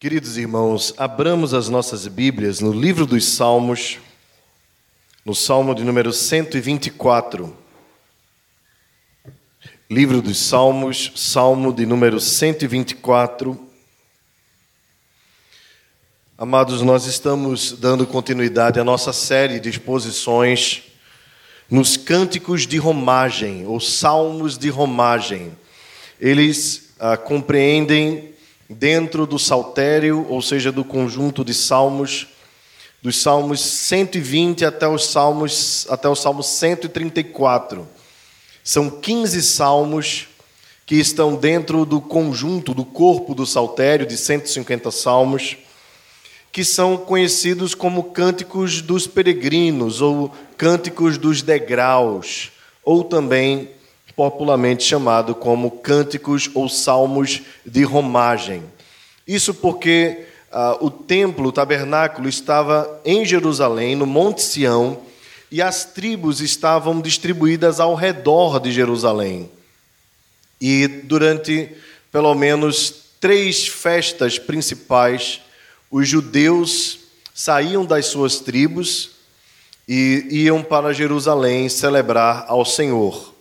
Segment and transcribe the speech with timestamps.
[0.00, 3.98] Queridos irmãos, abramos as nossas Bíblias no livro dos Salmos,
[5.24, 7.52] no Salmo de número 124.
[9.90, 13.58] Livro dos Salmos, Salmo de número 124.
[16.38, 20.84] Amados, nós estamos dando continuidade à nossa série de exposições
[21.68, 25.50] nos cânticos de romagem, ou salmos de romagem.
[26.20, 28.37] Eles ah, compreendem
[28.68, 32.26] dentro do saltério, ou seja, do conjunto de salmos,
[33.02, 37.88] dos salmos 120 até os salmos até o salmo 134.
[38.62, 40.28] São 15 salmos
[40.84, 45.56] que estão dentro do conjunto do corpo do saltério de 150 salmos,
[46.50, 52.50] que são conhecidos como cânticos dos peregrinos ou cânticos dos degraus,
[52.82, 53.70] ou também
[54.18, 58.64] popularmente chamado como cânticos ou salmos de romagem.
[59.24, 64.98] Isso porque ah, o templo, o tabernáculo, estava em Jerusalém, no Monte Sião,
[65.52, 69.48] e as tribos estavam distribuídas ao redor de Jerusalém.
[70.60, 71.70] E durante
[72.10, 75.40] pelo menos três festas principais,
[75.88, 76.98] os judeus
[77.32, 79.12] saíam das suas tribos
[79.86, 83.37] e iam para Jerusalém celebrar ao Senhor.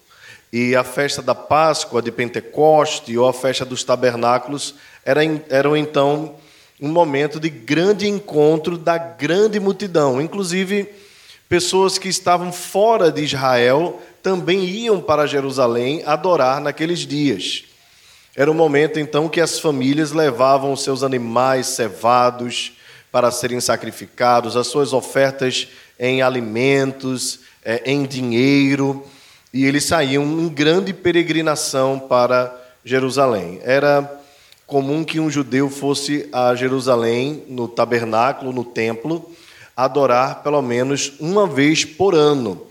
[0.52, 6.36] E a festa da Páscoa, de Pentecoste ou a festa dos tabernáculos eram, eram então
[6.80, 10.22] um momento de grande encontro da grande multidão.
[10.22, 10.88] Inclusive,
[11.50, 17.66] pessoas que estavam fora de Israel também iam para Jerusalém adorar naqueles dias.
[18.36, 22.74] Era o momento então que as famílias levavam seus animais cevados
[23.12, 25.68] para serem sacrificados, as suas ofertas
[26.00, 29.04] em alimentos, eh, em dinheiro
[29.54, 32.54] e eles saíam em grande peregrinação para
[32.84, 33.60] Jerusalém.
[33.64, 34.22] Era
[34.66, 39.32] comum que um judeu fosse a Jerusalém, no tabernáculo, no templo,
[39.76, 42.66] adorar pelo menos uma vez por ano.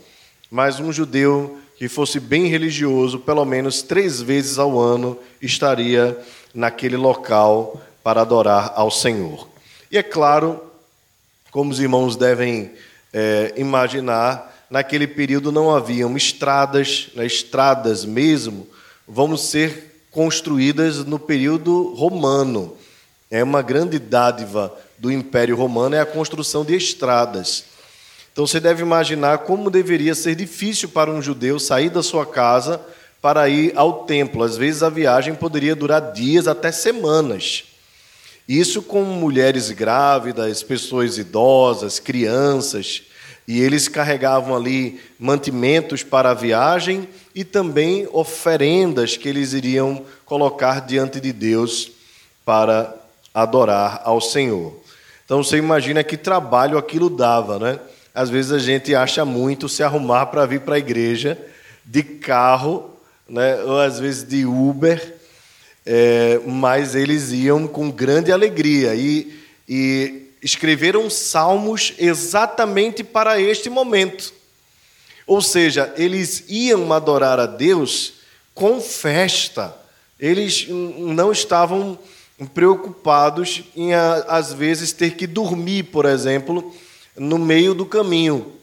[0.49, 6.17] Mas um judeu que fosse bem religioso, pelo menos três vezes ao ano, estaria
[6.53, 9.47] naquele local para adorar ao Senhor.
[9.91, 10.59] E é claro,
[11.51, 12.71] como os irmãos devem
[13.13, 18.67] é, imaginar, naquele período não haviam estradas, né, estradas mesmo,
[19.07, 22.75] vão ser construídas no período romano.
[23.29, 27.65] É uma grande dádiva do Império Romano é a construção de estradas.
[28.31, 32.81] Então você deve imaginar como deveria ser difícil para um judeu sair da sua casa
[33.21, 34.43] para ir ao templo.
[34.43, 37.63] Às vezes a viagem poderia durar dias até semanas.
[38.47, 43.03] Isso com mulheres grávidas, pessoas idosas, crianças.
[43.47, 50.81] E eles carregavam ali mantimentos para a viagem e também oferendas que eles iriam colocar
[50.81, 51.91] diante de Deus
[52.43, 52.93] para
[53.33, 54.75] adorar ao Senhor.
[55.23, 57.79] Então você imagina que trabalho aquilo dava, né?
[58.13, 61.37] Às vezes a gente acha muito se arrumar para vir para a igreja
[61.85, 62.97] de carro,
[63.29, 63.61] né?
[63.63, 65.15] ou às vezes de Uber,
[65.85, 68.95] é, mas eles iam com grande alegria.
[68.95, 74.33] E, e escreveram salmos exatamente para este momento.
[75.25, 78.13] Ou seja, eles iam adorar a Deus
[78.53, 79.75] com festa.
[80.19, 81.99] Eles não estavam
[82.53, 86.73] preocupados em, às vezes, ter que dormir, por exemplo,
[87.15, 88.53] no meio do caminho.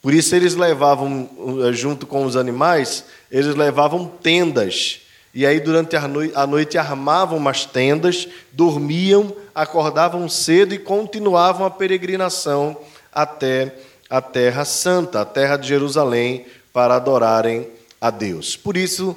[0.00, 1.28] Por isso, eles levavam,
[1.72, 5.01] junto com os animais, eles levavam tendas
[5.34, 11.66] e aí, durante a noite, a noite, armavam umas tendas, dormiam, acordavam cedo e continuavam
[11.66, 12.76] a peregrinação
[13.10, 13.74] até
[14.10, 17.66] a Terra Santa, a terra de Jerusalém, para adorarem
[17.98, 18.56] a Deus.
[18.56, 19.10] Por isso,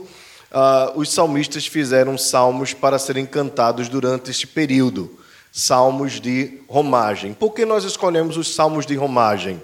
[0.52, 5.20] uh, os salmistas fizeram salmos para serem cantados durante este período
[5.56, 7.34] salmos de romagem.
[7.34, 9.62] Por que nós escolhemos os salmos de romagem?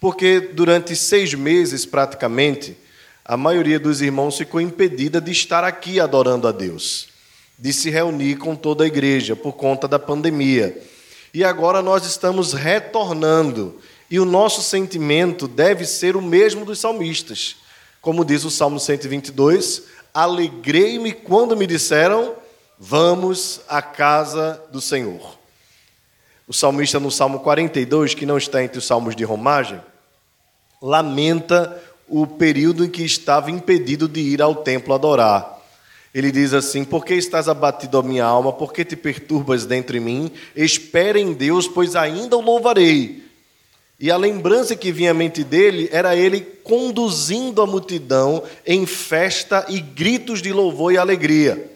[0.00, 2.76] Porque durante seis meses, praticamente,
[3.28, 7.08] a maioria dos irmãos ficou impedida de estar aqui adorando a Deus,
[7.58, 10.80] de se reunir com toda a igreja por conta da pandemia.
[11.34, 17.56] E agora nós estamos retornando, e o nosso sentimento deve ser o mesmo dos salmistas.
[18.00, 19.82] Como diz o Salmo 122,
[20.14, 22.36] alegrei-me quando me disseram:
[22.78, 25.36] Vamos à casa do Senhor.
[26.46, 29.80] O salmista, no Salmo 42, que não está entre os salmos de romagem,
[30.80, 35.56] lamenta o período em que estava impedido de ir ao templo adorar.
[36.14, 38.52] Ele diz assim: Por que estás abatido a minha alma?
[38.52, 40.30] Por que te perturbas dentro de mim?
[40.54, 43.24] Espera em Deus, pois ainda o louvarei.
[43.98, 49.64] E a lembrança que vinha à mente dele era ele conduzindo a multidão em festa
[49.68, 51.70] e gritos de louvor e alegria.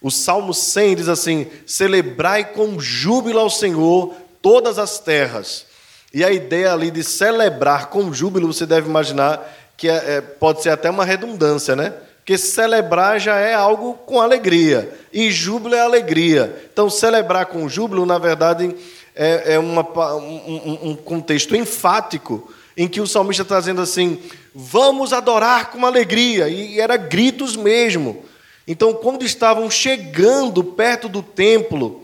[0.00, 5.66] O Salmo 100 diz assim: Celebrai com júbilo ao Senhor todas as terras.
[6.12, 9.40] E a ideia ali de celebrar com júbilo, você deve imaginar
[9.76, 11.92] que é, é, pode ser até uma redundância, né?
[12.18, 16.68] Porque celebrar já é algo com alegria, e júbilo é alegria.
[16.72, 18.76] Então, celebrar com júbilo, na verdade,
[19.16, 19.82] é, é uma,
[20.16, 24.22] um, um contexto enfático em que o salmista está dizendo assim:
[24.54, 28.24] vamos adorar com alegria, e era gritos mesmo.
[28.68, 32.01] Então, quando estavam chegando perto do templo,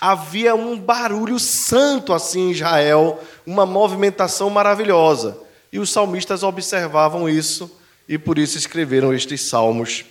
[0.00, 5.38] havia um barulho santo assim em Israel, uma movimentação maravilhosa.
[5.72, 7.70] E os salmistas observavam isso
[8.08, 10.04] e por isso escreveram estes salmos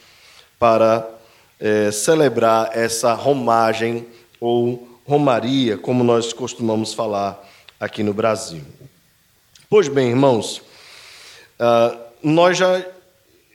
[0.59, 1.07] para
[1.59, 4.05] é, celebrar essa romagem
[4.39, 7.41] ou romaria, como nós costumamos falar
[7.79, 8.61] aqui no Brasil.
[9.69, 10.61] Pois bem, irmãos,
[11.59, 12.83] uh, nós já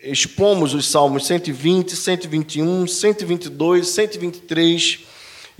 [0.03, 5.09] expomos os salmos 120, 121, 122, 123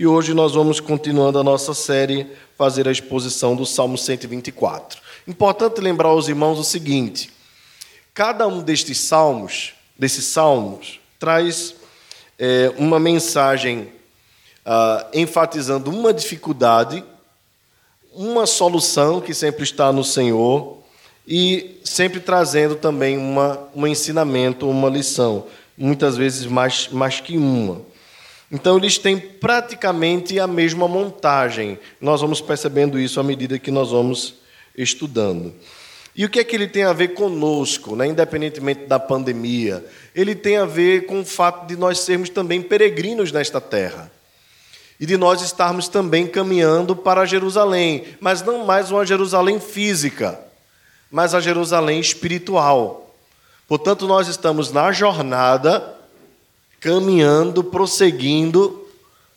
[0.00, 2.26] e hoje nós vamos continuando a nossa série,
[2.56, 4.99] fazer a exposição do salmo 124.
[5.29, 7.31] Importante lembrar aos irmãos o seguinte:
[8.14, 11.75] cada um destes salmos, desses salmos, traz
[12.38, 13.93] é, uma mensagem
[14.64, 17.05] ah, enfatizando uma dificuldade,
[18.11, 20.79] uma solução que sempre está no Senhor
[21.29, 27.91] e sempre trazendo também uma, um ensinamento, uma lição, muitas vezes mais, mais que uma.
[28.50, 31.79] Então, eles têm praticamente a mesma montagem.
[32.00, 34.35] Nós vamos percebendo isso à medida que nós vamos
[34.76, 35.55] estudando.
[36.17, 38.06] E o que é que ele tem a ver conosco, né?
[38.06, 39.85] independentemente da pandemia?
[40.14, 44.11] Ele tem a ver com o fato de nós sermos também peregrinos nesta terra.
[44.99, 50.50] E de nós estarmos também caminhando para Jerusalém, mas não mais uma Jerusalém física
[51.11, 53.14] mas a Jerusalém espiritual.
[53.67, 55.97] Portanto, nós estamos na jornada,
[56.81, 58.88] caminhando, prosseguindo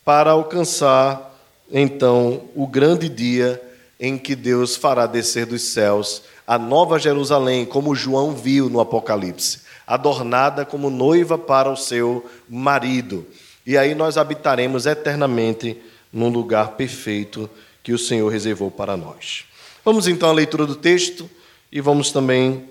[0.04, 1.32] para alcançar
[1.72, 3.62] então o grande dia
[4.00, 9.62] em que Deus fará descer dos céus a nova Jerusalém, como João viu no Apocalipse,
[9.88, 13.26] adornada como noiva para o seu marido.
[13.66, 15.78] E aí nós habitaremos eternamente
[16.12, 17.50] num lugar perfeito
[17.82, 19.46] que o Senhor reservou para nós.
[19.86, 21.30] Vamos então à leitura do texto
[21.72, 22.66] e vamos também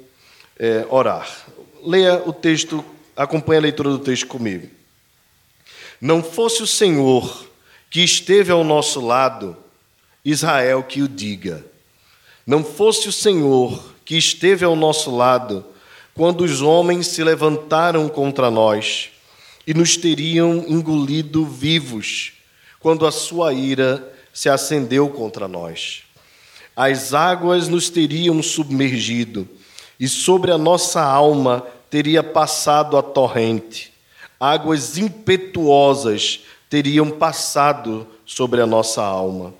[0.58, 1.28] é, orar.
[1.82, 2.84] Leia o texto,
[3.16, 4.68] acompanhe a leitura do texto comigo.
[6.00, 7.46] Não fosse o Senhor
[7.90, 9.56] que esteve ao nosso lado,
[10.24, 11.64] Israel que o diga.
[12.46, 15.64] Não fosse o Senhor que esteve ao nosso lado,
[16.14, 19.10] quando os homens se levantaram contra nós
[19.66, 22.32] e nos teriam engolido vivos,
[22.80, 26.02] quando a sua ira se acendeu contra nós
[26.76, 29.48] as águas nos teriam submergido,
[30.00, 33.92] e sobre a nossa alma teria passado a torrente.
[34.40, 36.40] Águas impetuosas
[36.70, 39.52] teriam passado sobre a nossa alma.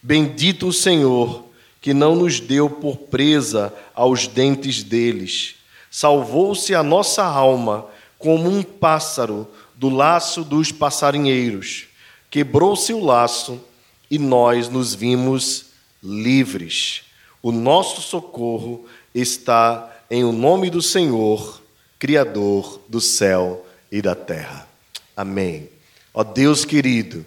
[0.00, 1.44] Bendito o Senhor,
[1.80, 5.56] que não nos deu por presa aos dentes deles.
[5.90, 7.86] Salvou-se a nossa alma
[8.20, 9.44] como um pássaro
[9.74, 11.86] do laço dos passarinheiros.
[12.30, 13.60] Quebrou-se o laço
[14.08, 17.02] e nós nos vimos livres.
[17.42, 21.63] O nosso socorro está em o nome do Senhor,
[21.98, 24.68] Criador do céu e da terra.
[25.16, 25.68] Amém.
[26.12, 27.24] Ó Deus querido,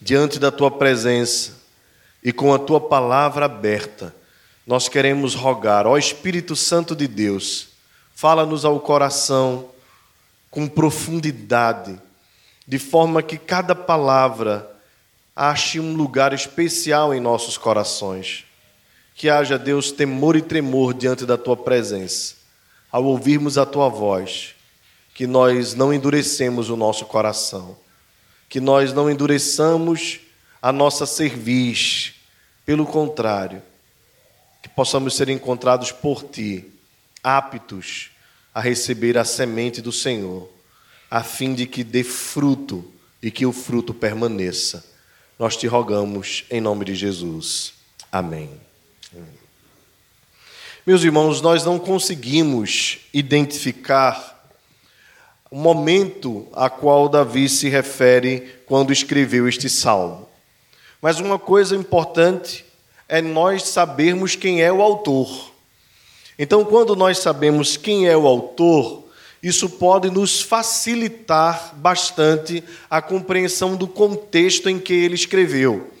[0.00, 1.52] diante da tua presença
[2.22, 4.14] e com a tua palavra aberta,
[4.66, 7.68] nós queremos rogar, ó Espírito Santo de Deus,
[8.14, 9.70] fala-nos ao coração
[10.50, 11.98] com profundidade,
[12.66, 14.70] de forma que cada palavra
[15.34, 18.44] ache um lugar especial em nossos corações.
[19.14, 22.36] Que haja, Deus, temor e tremor diante da tua presença,
[22.92, 24.54] ao ouvirmos a tua voz,
[25.14, 27.76] que nós não endurecemos o nosso coração,
[28.48, 30.20] que nós não endureçamos
[30.60, 32.14] a nossa cerviz,
[32.66, 33.62] pelo contrário,
[34.62, 36.70] que possamos ser encontrados por ti,
[37.24, 38.10] aptos
[38.54, 40.48] a receber a semente do Senhor,
[41.10, 44.92] a fim de que dê fruto e que o fruto permaneça
[45.42, 47.74] nós te rogamos em nome de Jesus.
[48.12, 48.48] Amém.
[50.84, 54.50] Meus irmãos, nós não conseguimos identificar
[55.48, 60.28] o momento a qual Davi se refere quando escreveu este salmo.
[61.00, 62.64] Mas uma coisa importante
[63.08, 65.52] é nós sabermos quem é o autor.
[66.36, 69.04] Então, quando nós sabemos quem é o autor,
[69.40, 75.92] isso pode nos facilitar bastante a compreensão do contexto em que ele escreveu.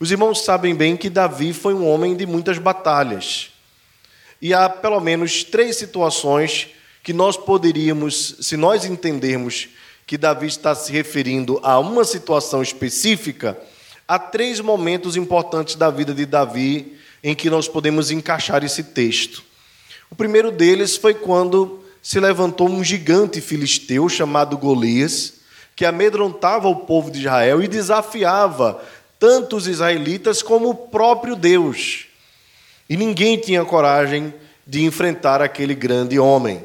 [0.00, 3.52] Os irmãos sabem bem que Davi foi um homem de muitas batalhas.
[4.40, 6.68] E há pelo menos três situações
[7.02, 9.68] que nós poderíamos, se nós entendermos
[10.06, 13.58] que Davi está se referindo a uma situação específica,
[14.08, 19.42] há três momentos importantes da vida de Davi em que nós podemos encaixar esse texto.
[20.10, 25.34] O primeiro deles foi quando se levantou um gigante filisteu chamado Golias,
[25.76, 28.82] que amedrontava o povo de Israel e desafiava
[29.18, 32.09] tanto os israelitas como o próprio Deus.
[32.90, 34.34] E ninguém tinha coragem
[34.66, 36.64] de enfrentar aquele grande homem.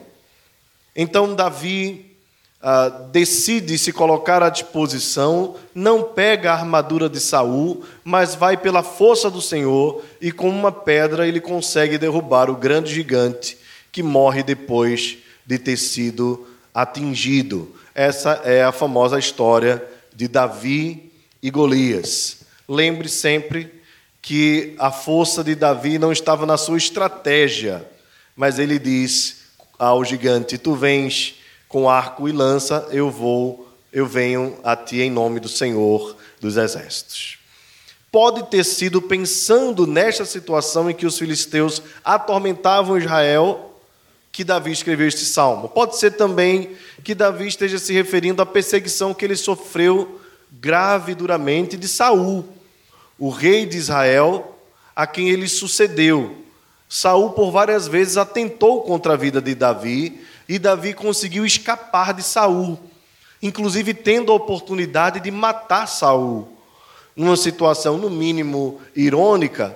[0.95, 2.17] Então Davi
[2.59, 8.81] ah, decide se colocar à disposição, não pega a armadura de Saul, mas vai pela
[8.81, 13.55] força do Senhor e com uma pedra ele consegue derrubar o grande gigante
[13.91, 17.71] que morre depois de ter sido atingido.
[17.93, 19.83] Essa é a famosa história
[20.15, 22.39] de Davi e Golias.
[22.67, 23.75] Lembre sempre
[24.25, 27.87] que a força de Davi não estava na sua estratégia,
[28.35, 29.43] mas ele diz
[29.77, 31.35] ao gigante: Tu vens
[31.69, 36.57] com arco e lança, eu vou, eu venho a ti em nome do Senhor dos
[36.57, 37.37] exércitos.
[38.11, 43.79] Pode ter sido pensando nesta situação em que os filisteus atormentavam Israel
[44.31, 45.69] que Davi escreveu este salmo.
[45.69, 46.71] Pode ser também
[47.03, 50.19] que Davi esteja se referindo à perseguição que ele sofreu
[50.51, 52.54] grave e duramente de Saul,
[53.17, 54.55] o rei de Israel,
[54.95, 56.43] a quem ele sucedeu.
[56.87, 62.21] Saul por várias vezes atentou contra a vida de Davi e Davi conseguiu escapar de
[62.21, 62.79] Saul,
[63.41, 66.47] inclusive tendo a oportunidade de matar Saul.
[67.15, 69.75] Numa situação no mínimo irônica,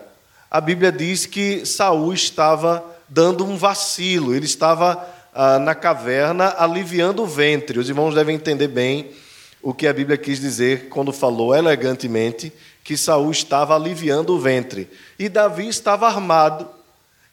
[0.52, 7.24] a Bíblia diz que Saul estava dando um vacilo, ele estava ah, na caverna aliviando
[7.24, 7.80] o ventre.
[7.80, 9.12] Os irmãos devem entender bem
[9.62, 12.52] o que a Bíblia quis dizer quando falou elegantemente
[12.84, 16.68] que Saul estava aliviando o ventre e Davi estava armado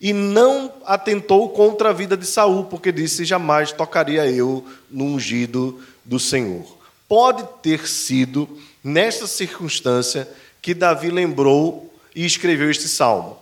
[0.01, 5.81] e não atentou contra a vida de Saul, porque disse: jamais tocaria eu no ungido
[6.05, 6.77] do Senhor.
[7.09, 8.49] Pode ter sido
[8.83, 10.29] nesta circunstância
[10.61, 13.39] que Davi lembrou e escreveu este salmo.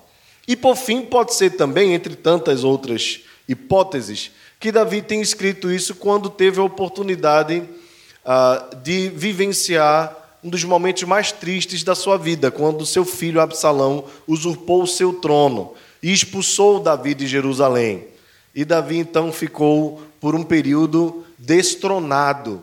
[0.47, 4.31] E por fim, pode ser também, entre tantas outras hipóteses,
[4.61, 7.63] que Davi tenha escrito isso quando teve a oportunidade
[8.25, 14.05] uh, de vivenciar um dos momentos mais tristes da sua vida, quando seu filho Absalão
[14.29, 15.73] usurpou o seu trono
[16.03, 18.09] e expulsou Davi de Jerusalém.
[18.55, 22.63] E Davi então ficou por um período destronado,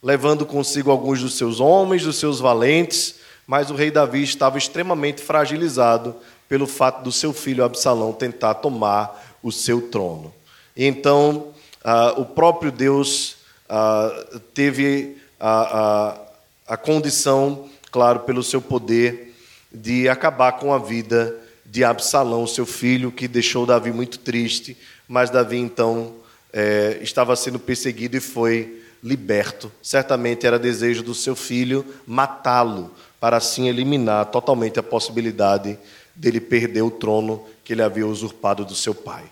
[0.00, 5.20] levando consigo alguns dos seus homens, dos seus valentes, mas o rei Davi estava extremamente
[5.20, 6.14] fragilizado
[6.48, 10.32] pelo fato do seu filho Absalão tentar tomar o seu trono.
[10.76, 11.48] E então,
[11.82, 13.36] ah, o próprio Deus
[13.68, 14.12] ah,
[14.54, 16.25] teve a, a,
[16.66, 19.34] a condição, claro, pelo seu poder,
[19.72, 25.30] de acabar com a vida de Absalão, seu filho, que deixou Davi muito triste, mas
[25.30, 26.14] Davi então
[26.52, 29.70] é, estava sendo perseguido e foi liberto.
[29.82, 35.78] Certamente era desejo do seu filho matá-lo, para assim eliminar totalmente a possibilidade
[36.14, 39.24] dele perder o trono que ele havia usurpado do seu pai.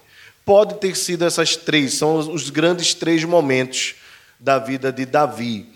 [0.45, 3.95] Pode ter sido essas três, são os grandes três momentos
[4.39, 5.74] da vida de Davi.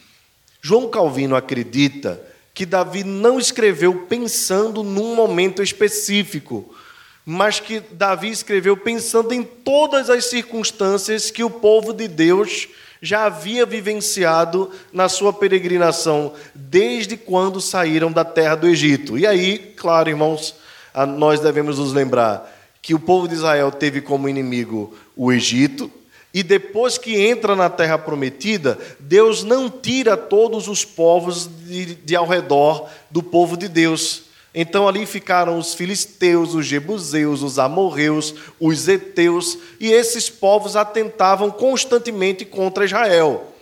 [0.68, 2.22] João Calvino acredita
[2.52, 6.74] que Davi não escreveu pensando num momento específico,
[7.24, 12.68] mas que Davi escreveu pensando em todas as circunstâncias que o povo de Deus
[13.00, 19.16] já havia vivenciado na sua peregrinação, desde quando saíram da terra do Egito.
[19.16, 20.54] E aí, claro, irmãos,
[21.16, 22.46] nós devemos nos lembrar
[22.82, 25.90] que o povo de Israel teve como inimigo o Egito,
[26.32, 32.14] e depois que entra na terra prometida, Deus não tira todos os povos de, de
[32.14, 34.24] ao redor do povo de Deus.
[34.54, 41.50] Então ali ficaram os filisteus, os jebuseus, os amorreus, os heteus, e esses povos atentavam
[41.50, 43.54] constantemente contra Israel.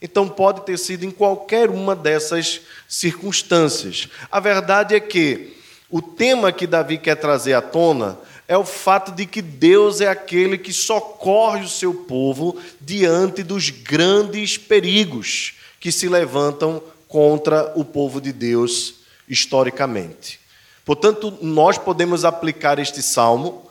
[0.00, 4.08] Então pode ter sido em qualquer uma dessas circunstâncias.
[4.30, 5.56] A verdade é que
[5.88, 8.18] o tema que Davi quer trazer à tona
[8.52, 13.70] é o fato de que Deus é aquele que socorre o seu povo diante dos
[13.70, 20.38] grandes perigos que se levantam contra o povo de Deus historicamente.
[20.84, 23.70] Portanto, nós podemos aplicar este salmo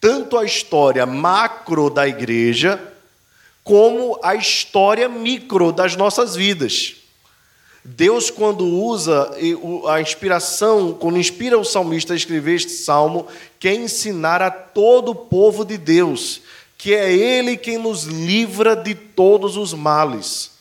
[0.00, 2.82] tanto à história macro da igreja,
[3.62, 6.96] como à história micro das nossas vidas.
[7.86, 9.30] Deus, quando usa
[9.88, 13.26] a inspiração, quando inspira o salmista a escrever este salmo,
[13.58, 16.42] quer ensinar a todo o povo de Deus
[16.78, 20.52] que é Ele quem nos livra de todos os males,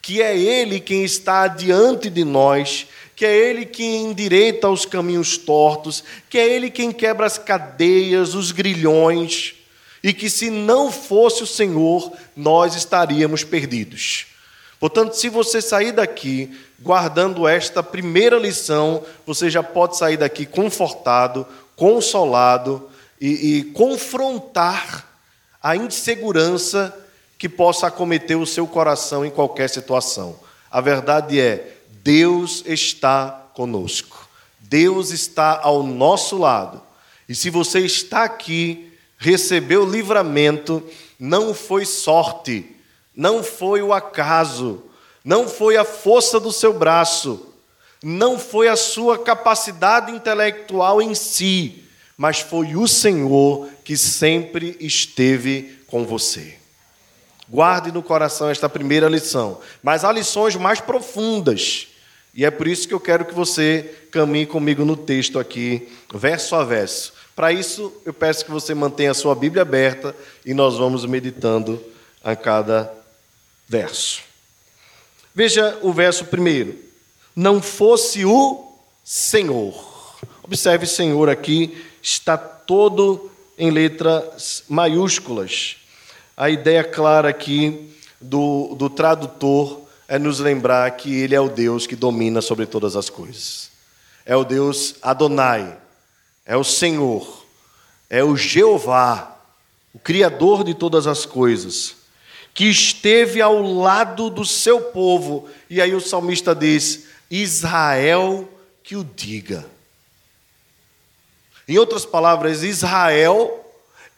[0.00, 5.36] que é Ele quem está adiante de nós, que é Ele quem endireita os caminhos
[5.36, 9.54] tortos, que é Ele quem quebra as cadeias, os grilhões,
[10.02, 14.26] e que se não fosse o Senhor, nós estaríamos perdidos.
[14.78, 21.46] Portanto, se você sair daqui guardando esta primeira lição, você já pode sair daqui confortado,
[21.74, 22.88] consolado
[23.20, 25.06] e, e confrontar
[25.62, 26.94] a insegurança
[27.38, 30.38] que possa acometer o seu coração em qualquer situação.
[30.70, 34.28] A verdade é: Deus está conosco,
[34.60, 36.82] Deus está ao nosso lado.
[37.28, 40.82] E se você está aqui, recebeu livramento,
[41.18, 42.75] não foi sorte,
[43.16, 44.82] não foi o acaso,
[45.24, 47.46] não foi a força do seu braço,
[48.02, 51.82] não foi a sua capacidade intelectual em si,
[52.16, 56.58] mas foi o Senhor que sempre esteve com você.
[57.48, 61.88] Guarde no coração esta primeira lição, mas há lições mais profundas,
[62.34, 66.54] e é por isso que eu quero que você caminhe comigo no texto aqui, verso
[66.54, 67.14] a verso.
[67.34, 71.82] Para isso, eu peço que você mantenha a sua Bíblia aberta e nós vamos meditando
[72.22, 72.92] a cada
[73.66, 74.22] verso.
[75.34, 76.78] Veja o verso primeiro.
[77.34, 78.72] Não fosse o
[79.04, 80.16] Senhor.
[80.42, 85.76] Observe, Senhor, aqui está todo em letras maiúsculas.
[86.36, 91.86] A ideia clara aqui do, do tradutor é nos lembrar que Ele é o Deus
[91.86, 93.70] que domina sobre todas as coisas.
[94.24, 95.76] É o Deus Adonai,
[96.44, 97.44] é o Senhor,
[98.08, 99.36] é o Jeová,
[99.92, 102.05] o Criador de todas as coisas
[102.56, 105.46] que esteve ao lado do seu povo.
[105.68, 108.48] E aí o salmista diz: Israel
[108.82, 109.64] que o diga.
[111.68, 113.62] Em outras palavras, Israel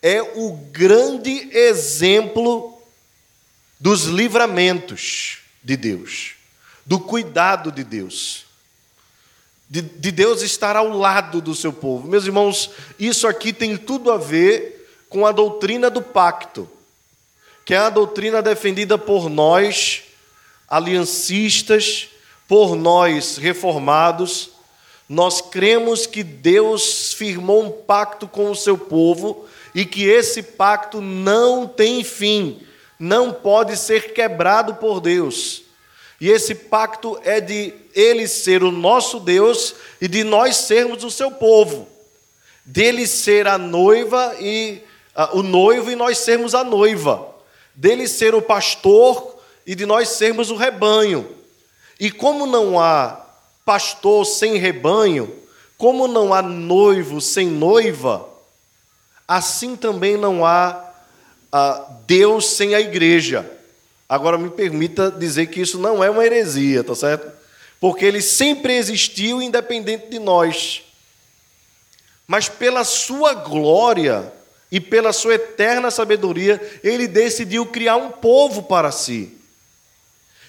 [0.01, 2.81] é o grande exemplo
[3.81, 6.35] dos livramentos de Deus,
[6.87, 8.45] do cuidado de Deus,
[9.69, 12.07] de, de, Deus estar ao lado do seu povo.
[12.07, 16.69] Meus irmãos, isso aqui tem tudo a ver com a doutrina do pacto
[17.69, 20.05] que é a doutrina defendida por nós,
[20.67, 22.09] aliancistas,
[22.49, 24.53] por nós, reformados.
[25.07, 31.03] Nós cremos que Deus firmou um pacto com o seu povo e que esse pacto
[31.03, 32.59] não tem fim,
[32.99, 35.61] não pode ser quebrado por Deus.
[36.19, 41.11] E esse pacto é de Ele ser o nosso Deus e de nós sermos o
[41.11, 41.87] seu povo.
[42.65, 44.83] Dele ser a noiva e
[45.15, 47.37] uh, o noivo e nós sermos a noiva
[47.79, 51.29] dele ser o pastor e de nós sermos o rebanho.
[51.99, 53.25] E como não há
[53.65, 55.33] pastor sem rebanho,
[55.77, 58.29] como não há noivo sem noiva,
[59.29, 60.93] assim também não há
[61.53, 63.49] ah, Deus sem a igreja.
[64.09, 67.31] Agora me permita dizer que isso não é uma heresia, tá certo?
[67.79, 70.83] Porque ele sempre existiu independente de nós.
[72.27, 74.33] Mas pela sua glória,
[74.71, 79.35] e pela sua eterna sabedoria, ele decidiu criar um povo para si.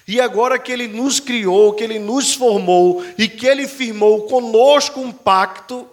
[0.06, 5.00] E agora que ele nos criou, que ele nos formou e que ele firmou conosco
[5.00, 5.88] um pacto,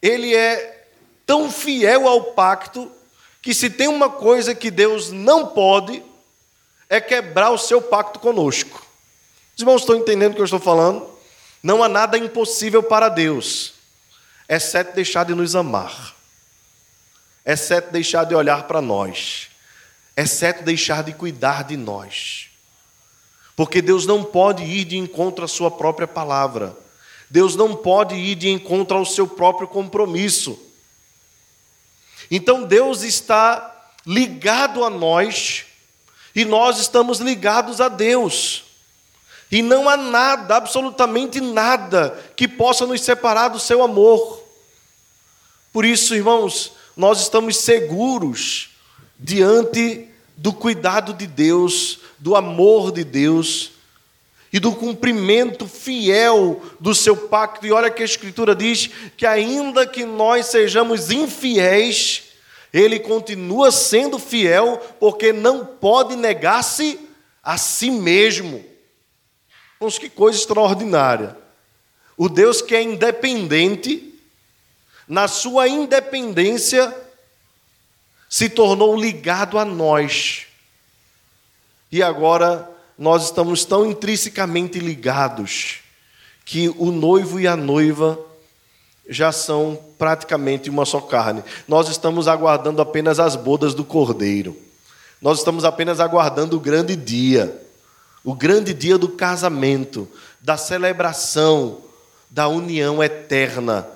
[0.00, 0.86] ele é
[1.26, 2.90] tão fiel ao pacto
[3.42, 6.02] que se tem uma coisa que Deus não pode
[6.88, 8.86] é quebrar o seu pacto conosco.
[9.56, 11.08] Os irmãos estão entendendo o que eu estou falando?
[11.62, 13.72] Não há nada impossível para Deus,
[14.48, 16.13] exceto deixar de nos amar
[17.44, 19.48] exceto deixar de olhar para nós,
[20.16, 22.48] exceto deixar de cuidar de nós.
[23.56, 26.76] Porque Deus não pode ir de encontro à sua própria palavra.
[27.30, 30.58] Deus não pode ir de encontro ao seu próprio compromisso.
[32.30, 35.64] Então Deus está ligado a nós
[36.34, 38.64] e nós estamos ligados a Deus.
[39.50, 44.42] E não há nada, absolutamente nada, que possa nos separar do seu amor.
[45.72, 48.70] Por isso, irmãos, nós estamos seguros
[49.18, 53.72] diante do cuidado de Deus, do amor de Deus
[54.52, 57.66] e do cumprimento fiel do seu pacto.
[57.66, 62.24] E olha que a Escritura diz que, ainda que nós sejamos infiéis,
[62.72, 67.00] Ele continua sendo fiel, porque não pode negar-se
[67.42, 68.64] a si mesmo.
[69.80, 71.36] Vamos, que coisa extraordinária.
[72.16, 74.13] O Deus que é independente,
[75.08, 76.94] na sua independência,
[78.28, 80.46] se tornou ligado a nós.
[81.92, 85.80] E agora nós estamos tão intrinsecamente ligados
[86.44, 88.18] que o noivo e a noiva
[89.08, 91.44] já são praticamente uma só carne.
[91.68, 94.56] Nós estamos aguardando apenas as bodas do cordeiro.
[95.20, 97.62] Nós estamos apenas aguardando o grande dia,
[98.22, 100.08] o grande dia do casamento,
[100.40, 101.82] da celebração,
[102.30, 103.86] da união eterna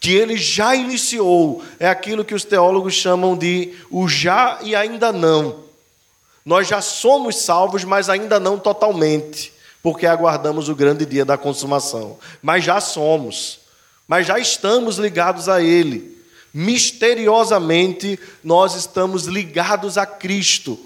[0.00, 5.12] que ele já iniciou, é aquilo que os teólogos chamam de o já e ainda
[5.12, 5.64] não.
[6.44, 12.16] Nós já somos salvos, mas ainda não totalmente, porque aguardamos o grande dia da consumação.
[12.40, 13.60] Mas já somos,
[14.06, 16.16] mas já estamos ligados a Ele.
[16.54, 20.78] Misteriosamente, nós estamos ligados a Cristo,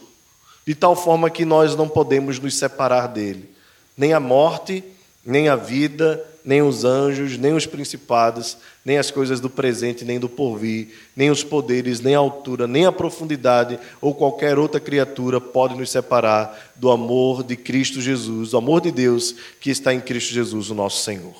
[0.66, 3.48] de tal forma que nós não podemos nos separar dele.
[3.96, 4.82] Nem a morte,
[5.24, 10.18] nem a vida, nem os anjos, nem os principados, nem as coisas do presente, nem
[10.18, 15.40] do porvir, nem os poderes, nem a altura, nem a profundidade ou qualquer outra criatura
[15.40, 20.00] pode nos separar do amor de Cristo Jesus, do amor de Deus que está em
[20.00, 21.34] Cristo Jesus, o nosso Senhor.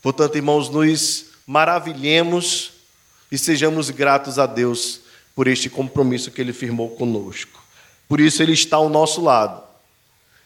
[0.00, 2.72] Portanto, irmãos, nos maravilhemos
[3.30, 5.00] e sejamos gratos a Deus
[5.34, 7.62] por este compromisso que Ele firmou conosco.
[8.08, 9.65] Por isso, Ele está ao nosso lado.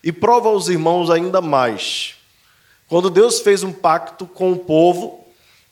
[0.02, 2.14] E prova aos irmãos ainda mais.
[2.88, 5.24] Quando Deus fez um pacto com o povo,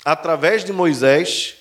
[0.04, 1.56] através de Moisés,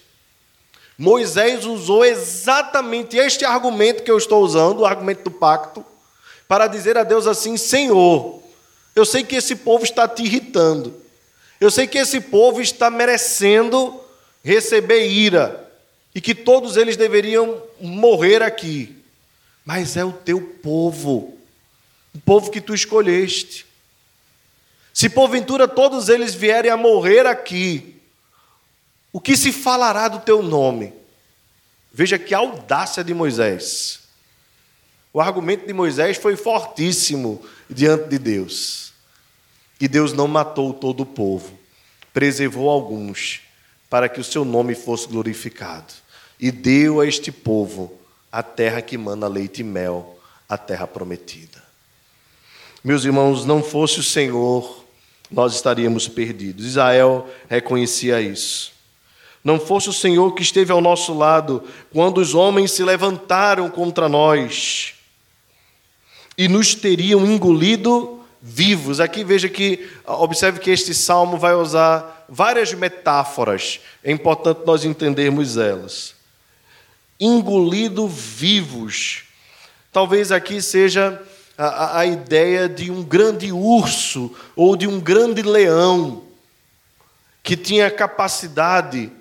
[0.97, 5.85] Moisés usou exatamente este argumento que eu estou usando, o argumento do pacto,
[6.47, 8.41] para dizer a Deus assim: Senhor,
[8.95, 10.93] eu sei que esse povo está te irritando,
[11.61, 13.99] eu sei que esse povo está merecendo
[14.43, 15.71] receber ira,
[16.15, 19.03] e que todos eles deveriam morrer aqui,
[19.63, 21.36] mas é o teu povo,
[22.17, 23.67] o povo que tu escolheste.
[24.91, 28.01] Se porventura todos eles vierem a morrer aqui,
[29.13, 30.91] o que se falará do teu nome?
[31.93, 33.99] Veja que audácia de Moisés.
[35.13, 38.93] O argumento de Moisés foi fortíssimo diante de Deus.
[39.79, 41.57] E Deus não matou todo o povo,
[42.11, 43.41] preservou alguns,
[43.91, 45.93] para que o seu nome fosse glorificado.
[46.39, 47.95] E deu a este povo
[48.31, 51.56] a terra que manda leite e mel, a terra prometida.
[52.83, 54.77] Meus irmãos, não fosse o Senhor
[55.29, 56.65] nós estaríamos perdidos.
[56.65, 58.71] Israel reconhecia isso.
[59.43, 64.09] Não fosse o Senhor que esteve ao nosso lado quando os homens se levantaram contra
[64.09, 64.93] nós
[66.37, 68.99] e nos teriam engolido vivos.
[68.99, 75.57] Aqui veja que, observe que este salmo vai usar várias metáforas, é importante nós entendermos
[75.57, 76.15] elas.
[77.19, 79.23] Engolido vivos.
[79.91, 81.21] Talvez aqui seja
[81.57, 86.23] a, a ideia de um grande urso ou de um grande leão
[87.41, 89.11] que tinha capacidade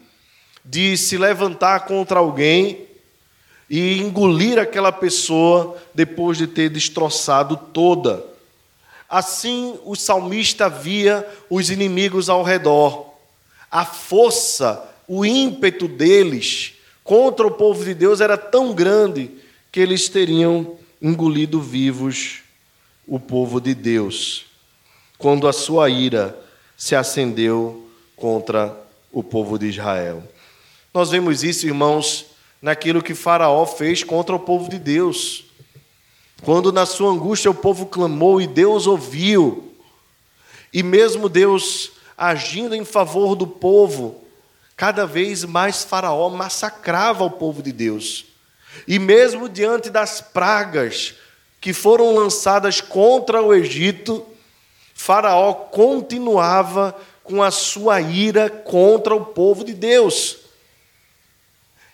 [0.64, 2.87] de se levantar contra alguém
[3.70, 8.25] e engolir aquela pessoa depois de ter destroçado toda.
[9.09, 13.14] Assim, o salmista via os inimigos ao redor.
[13.70, 19.31] A força, o ímpeto deles contra o povo de Deus era tão grande
[19.70, 22.40] que eles teriam engolido vivos
[23.06, 24.46] o povo de Deus,
[25.16, 26.36] quando a sua ira
[26.76, 28.76] se acendeu contra
[29.12, 30.24] o povo de Israel.
[30.92, 32.26] Nós vemos isso, irmãos,
[32.60, 35.44] naquilo que Faraó fez contra o povo de Deus.
[36.42, 39.72] Quando na sua angústia o povo clamou e Deus ouviu,
[40.72, 44.22] e mesmo Deus agindo em favor do povo,
[44.76, 48.25] cada vez mais Faraó massacrava o povo de Deus.
[48.86, 51.14] E mesmo diante das pragas
[51.60, 54.24] que foram lançadas contra o Egito,
[54.94, 60.38] Faraó continuava com a sua ira contra o povo de Deus.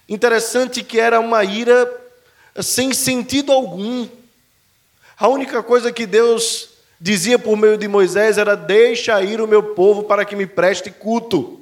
[0.09, 1.91] Interessante que era uma ira
[2.61, 4.07] sem sentido algum.
[5.19, 6.69] A única coisa que Deus
[7.01, 10.91] dizia por meio de Moisés era: Deixa ir o meu povo para que me preste
[10.91, 11.61] culto.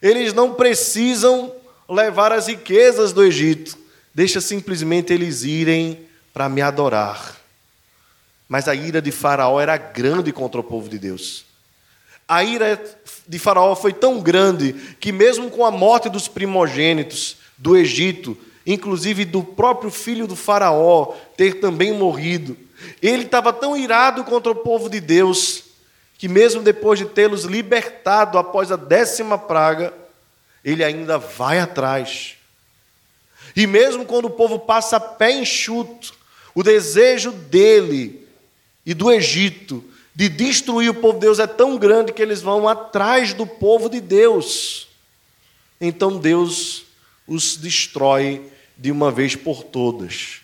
[0.00, 1.52] Eles não precisam
[1.88, 3.76] levar as riquezas do Egito.
[4.14, 7.36] Deixa simplesmente eles irem para me adorar.
[8.48, 11.44] Mas a ira de Faraó era grande contra o povo de Deus.
[12.26, 12.80] A ira
[13.26, 19.24] de Faraó foi tão grande que, mesmo com a morte dos primogênitos do Egito, inclusive
[19.24, 22.56] do próprio filho do Faraó ter também morrido,
[23.02, 25.64] ele estava tão irado contra o povo de Deus
[26.18, 29.92] que, mesmo depois de tê-los libertado após a décima praga,
[30.64, 32.36] ele ainda vai atrás
[33.54, 36.14] e mesmo quando o povo passa pé enxuto,
[36.54, 38.26] o desejo dele
[38.84, 39.84] e do Egito
[40.14, 43.88] de destruir o povo de Deus é tão grande que eles vão atrás do povo
[43.88, 44.88] de Deus.
[45.80, 46.84] Então Deus
[47.26, 50.40] os destrói de uma vez por todas.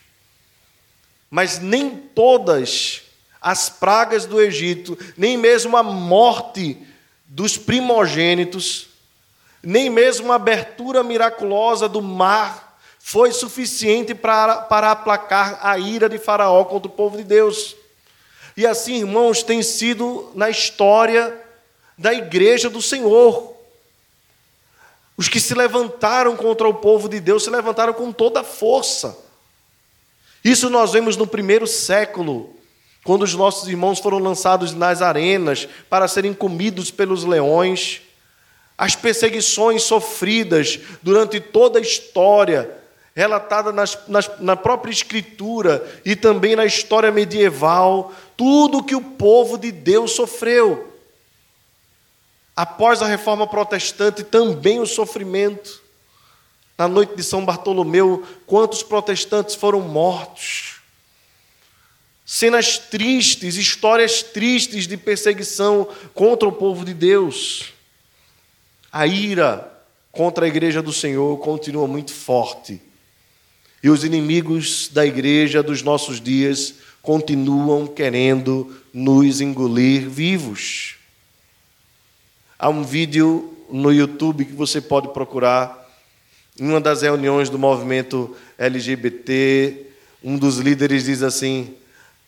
[1.30, 3.02] Mas nem todas
[3.40, 6.78] as pragas do Egito, nem mesmo a morte
[7.26, 8.88] dos primogênitos,
[9.62, 12.65] nem mesmo a abertura miraculosa do mar
[13.08, 17.76] foi suficiente para, para aplacar a ira de Faraó contra o povo de Deus.
[18.56, 21.32] E assim, irmãos, tem sido na história
[21.96, 23.54] da igreja do Senhor.
[25.16, 29.16] Os que se levantaram contra o povo de Deus se levantaram com toda a força.
[30.42, 32.52] Isso nós vemos no primeiro século,
[33.04, 38.02] quando os nossos irmãos foram lançados nas arenas para serem comidos pelos leões,
[38.76, 42.84] as perseguições sofridas durante toda a história,
[43.16, 49.56] relatada nas, nas, na própria Escritura e também na história medieval, tudo que o povo
[49.56, 50.92] de Deus sofreu.
[52.54, 55.82] Após a reforma protestante, também o sofrimento.
[56.76, 60.82] Na noite de São Bartolomeu, quantos protestantes foram mortos?
[62.22, 67.72] Cenas tristes, histórias tristes de perseguição contra o povo de Deus.
[68.92, 69.72] A ira
[70.12, 72.82] contra a igreja do Senhor continua muito forte.
[73.82, 80.96] E os inimigos da igreja dos nossos dias continuam querendo nos engolir vivos.
[82.58, 85.86] Há um vídeo no YouTube que você pode procurar
[86.58, 89.86] em uma das reuniões do movimento LGBT,
[90.24, 91.76] um dos líderes diz assim: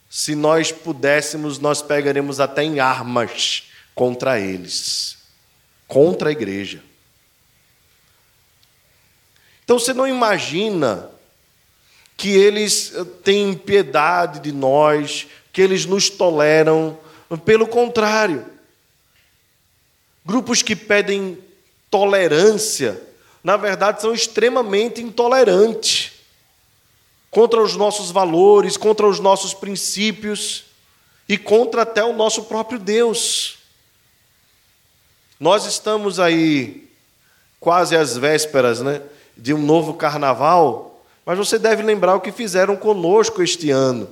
[0.08, 5.18] se nós pudéssemos, nós pegaremos até em armas contra eles,
[5.87, 6.82] contra a igreja.
[9.64, 11.11] Então você não imagina
[12.18, 16.98] que eles eh, têm piedade de nós, que eles nos toleram,
[17.46, 18.44] pelo contrário.
[20.26, 21.38] Grupos que pedem
[21.90, 23.09] tolerância
[23.42, 26.12] na verdade, são extremamente intolerantes
[27.31, 30.64] contra os nossos valores, contra os nossos princípios
[31.28, 33.59] e contra até o nosso próprio Deus.
[35.38, 36.90] Nós estamos aí
[37.61, 39.02] quase às vésperas né,
[39.37, 40.88] de um novo carnaval,
[41.28, 44.08] mas você deve lembrar o que fizeram conosco este ano.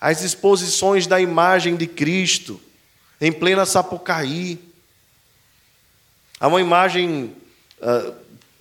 [0.00, 2.60] As exposições da imagem de Cristo
[3.20, 4.58] em plena Sapucaí.
[6.40, 7.32] Há uma imagem
[7.80, 8.12] uh,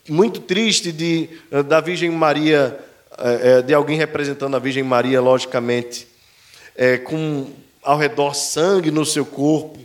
[0.07, 2.79] muito triste de, eh, da Virgem Maria,
[3.17, 6.07] eh, eh, de alguém representando a Virgem Maria, logicamente,
[7.05, 9.79] com ao redor sangue no seu corpo,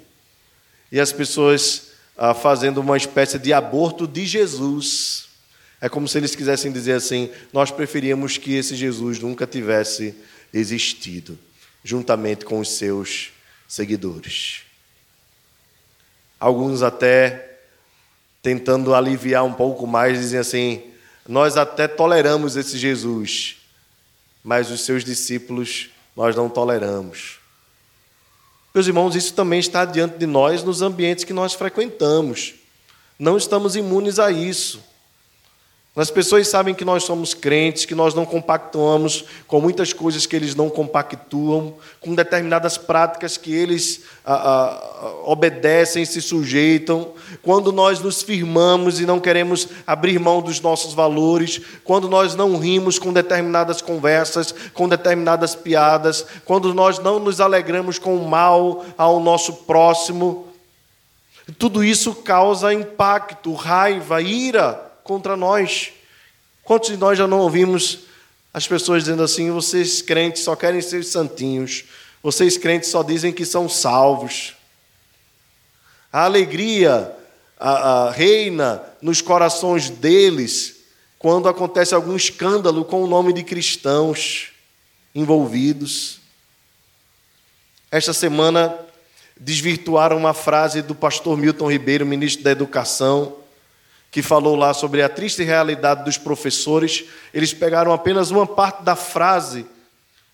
[0.93, 5.26] e as pessoas ah, fazendo uma espécie de aborto de Jesus.
[5.81, 10.15] É como se eles quisessem dizer assim: nós preferíamos que esse Jesus nunca tivesse
[10.53, 11.39] existido,
[11.85, 13.31] juntamente com os seus
[13.69, 14.63] seguidores.
[16.39, 17.59] Alguns até
[18.43, 20.83] tentando aliviar um pouco mais, dizem assim:
[21.29, 23.57] Nós até toleramos esse Jesus,
[24.43, 27.39] mas os seus discípulos nós não toleramos.
[28.75, 32.55] Meus irmãos, isso também está diante de nós nos ambientes que nós frequentamos.
[33.19, 34.83] Não estamos imunes a isso.
[35.97, 40.37] As pessoas sabem que nós somos crentes, que nós não compactuamos com muitas coisas que
[40.37, 47.13] eles não compactuam, com determinadas práticas que eles ah, ah, obedecem, se sujeitam.
[47.43, 52.59] Quando nós nos firmamos e não queremos abrir mão dos nossos valores, quando nós não
[52.59, 58.85] rimos com determinadas conversas, com determinadas piadas, quando nós não nos alegramos com o mal
[58.99, 60.47] ao nosso próximo,
[61.59, 65.93] tudo isso causa impacto, raiva, ira contra nós.
[66.65, 68.01] Quantos de nós já não ouvimos
[68.53, 71.85] as pessoas dizendo assim: vocês crentes só querem ser santinhos,
[72.23, 74.55] vocês crentes só dizem que são salvos.
[76.13, 77.15] A alegria
[77.59, 80.77] a, a, reina nos corações deles
[81.19, 84.51] quando acontece algum escândalo com o nome de cristãos
[85.15, 86.19] envolvidos.
[87.91, 88.77] Esta semana
[89.39, 93.46] desvirtuaram uma frase do pastor Milton Ribeiro, ministro da Educação
[94.11, 98.97] que falou lá sobre a triste realidade dos professores, eles pegaram apenas uma parte da
[98.97, 99.67] frase,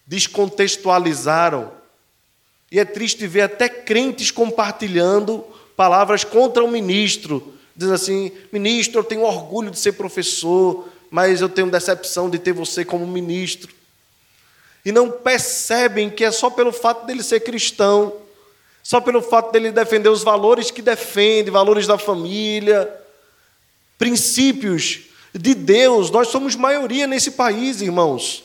[0.07, 1.73] descontextualizaram.
[2.71, 5.45] E é triste ver até crentes compartilhando
[5.77, 11.49] palavras contra o ministro, dizendo assim: ministro, eu tenho orgulho de ser professor, mas eu
[11.49, 13.75] tenho decepção de ter você como ministro.
[14.85, 18.13] E não percebem que é só pelo fato dele ser cristão,
[18.83, 23.02] só pelo fato dele defender os valores que defende, valores da família,
[24.03, 26.11] princípios de Deus.
[26.11, 28.43] Nós somos maioria nesse país, irmãos.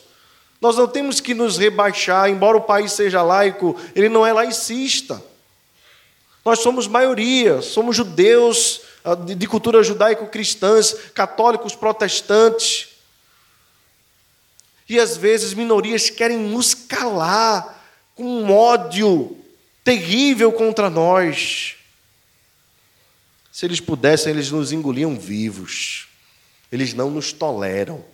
[0.60, 5.20] Nós não temos que nos rebaixar, embora o país seja laico, ele não é laicista.
[6.44, 12.90] Nós somos maioria, somos judeus ah, de cultura judaico-cristãs, católicos, protestantes.
[14.88, 19.36] E às vezes minorias querem nos calar com um ódio
[19.82, 21.77] terrível contra nós.
[23.58, 26.06] Se eles pudessem, eles nos engoliam vivos.
[26.70, 28.04] Eles não nos toleram.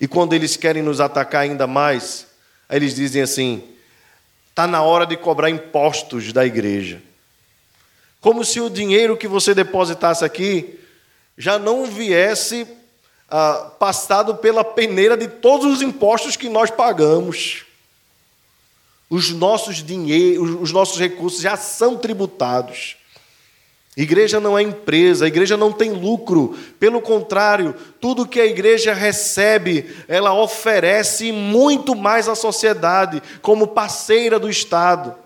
[0.00, 2.28] E quando eles querem nos atacar ainda mais,
[2.70, 3.62] eles dizem assim:
[4.48, 7.02] está na hora de cobrar impostos da igreja.
[8.22, 10.80] Como se o dinheiro que você depositasse aqui
[11.36, 12.66] já não viesse
[13.28, 17.66] ah, passado pela peneira de todos os impostos que nós pagamos.
[19.10, 22.97] Os nossos dinheiros, os nossos recursos já são tributados.
[24.00, 26.56] Igreja não é empresa, a igreja não tem lucro.
[26.78, 34.38] Pelo contrário, tudo que a igreja recebe, ela oferece muito mais à sociedade, como parceira
[34.38, 35.16] do Estado.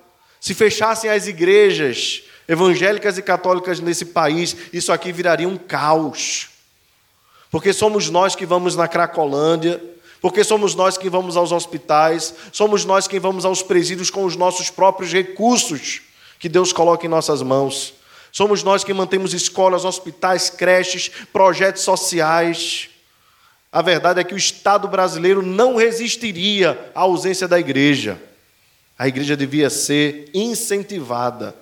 [0.40, 6.48] Se fechassem as igrejas evangélicas e católicas nesse país, isso aqui viraria um caos.
[7.50, 9.85] Porque somos nós que vamos na Cracolândia,
[10.18, 14.35] porque somos nós que vamos aos hospitais, somos nós que vamos aos presídios com os
[14.35, 16.00] nossos próprios recursos
[16.38, 18.00] que Deus coloca em nossas mãos.
[18.33, 22.88] Somos nós que mantemos escolas, hospitais, creches, projetos sociais.
[23.71, 28.18] A verdade é que o Estado brasileiro não resistiria à ausência da igreja.
[28.99, 31.55] A igreja devia ser incentivada,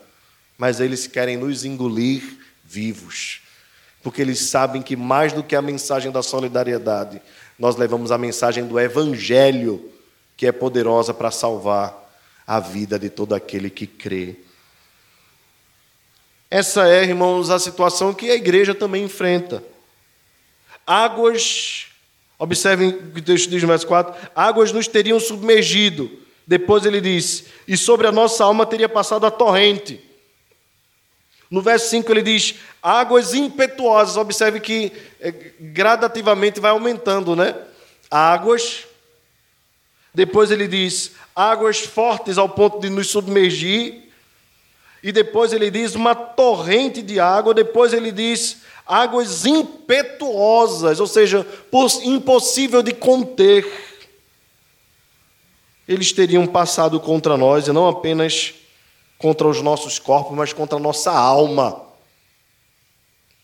[0.57, 3.41] mas eles querem nos engolir vivos,
[4.01, 7.21] porque eles sabem que mais do que a mensagem da solidariedade,
[7.59, 9.91] nós levamos a mensagem do Evangelho,
[10.37, 11.99] que é poderosa para salvar
[12.47, 14.37] a vida de todo aquele que crê.
[16.51, 19.63] Essa é, irmãos, a situação que a igreja também enfrenta.
[20.85, 21.87] Águas,
[22.37, 26.11] observem o que o texto diz no verso 4: águas nos teriam submergido.
[26.45, 30.05] Depois ele diz: e sobre a nossa alma teria passado a torrente.
[31.49, 34.17] No verso 5 ele diz: águas impetuosas.
[34.17, 37.55] Observe que é, gradativamente vai aumentando, né?
[38.11, 38.87] Águas.
[40.13, 44.10] Depois ele diz: águas fortes ao ponto de nos submergir.
[45.03, 51.47] E depois ele diz uma torrente de água, depois ele diz águas impetuosas, ou seja,
[52.05, 53.67] impossível de conter.
[55.89, 58.55] Eles teriam passado contra nós, e não apenas
[59.17, 61.83] contra os nossos corpos, mas contra a nossa alma.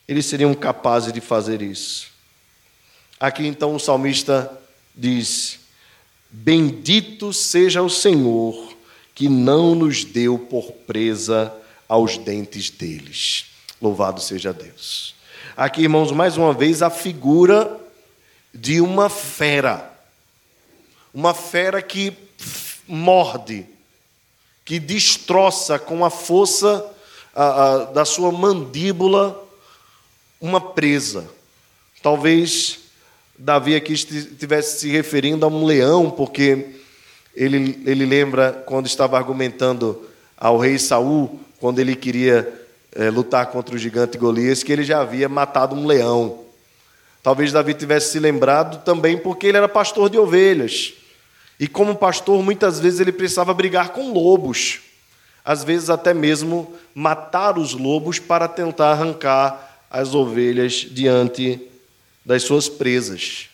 [0.07, 2.09] Eles seriam capazes de fazer isso.
[3.19, 4.53] Aqui então o salmista
[4.95, 5.59] diz:
[6.31, 8.76] Bendito seja o Senhor
[9.17, 11.51] que não nos deu por presa
[11.89, 13.47] aos dentes deles.
[13.81, 15.15] Louvado seja Deus.
[15.57, 17.81] Aqui, irmãos, mais uma vez a figura
[18.53, 19.91] de uma fera.
[21.15, 22.13] Uma fera que
[22.87, 23.65] morde,
[24.67, 26.87] que destroça com a força
[27.35, 29.43] a, a, da sua mandíbula
[30.39, 31.27] uma presa.
[32.03, 32.81] Talvez
[33.39, 36.77] Davi aqui estivesse se referindo a um leão, porque
[37.37, 43.75] ele, ele lembra quando estava argumentando ao rei Saul, quando ele queria é, lutar contra
[43.75, 46.41] o gigante Golias, que ele já havia matado um leão.
[47.23, 50.95] Talvez Davi tivesse se lembrado também porque ele era pastor de ovelhas.
[51.61, 54.81] E como pastor, muitas vezes ele precisava brigar com lobos.
[55.45, 61.61] Às vezes até mesmo matar os lobos para tentar arrancar as ovelhas diante
[62.25, 63.49] das suas presas.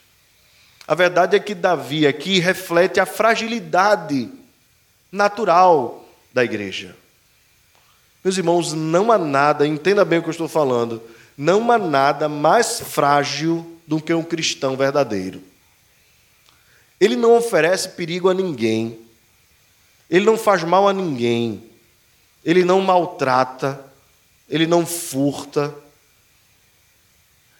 [0.86, 4.30] A verdade é que Davi aqui reflete a fragilidade
[5.10, 6.96] natural da igreja.
[8.24, 11.02] Meus irmãos, não há nada, entenda bem o que eu estou falando,
[11.36, 15.42] não há nada mais frágil do que um cristão verdadeiro.
[17.00, 18.98] Ele não oferece perigo a ninguém,
[20.08, 21.64] ele não faz mal a ninguém,
[22.44, 23.84] ele não maltrata,
[24.48, 25.74] ele não furta,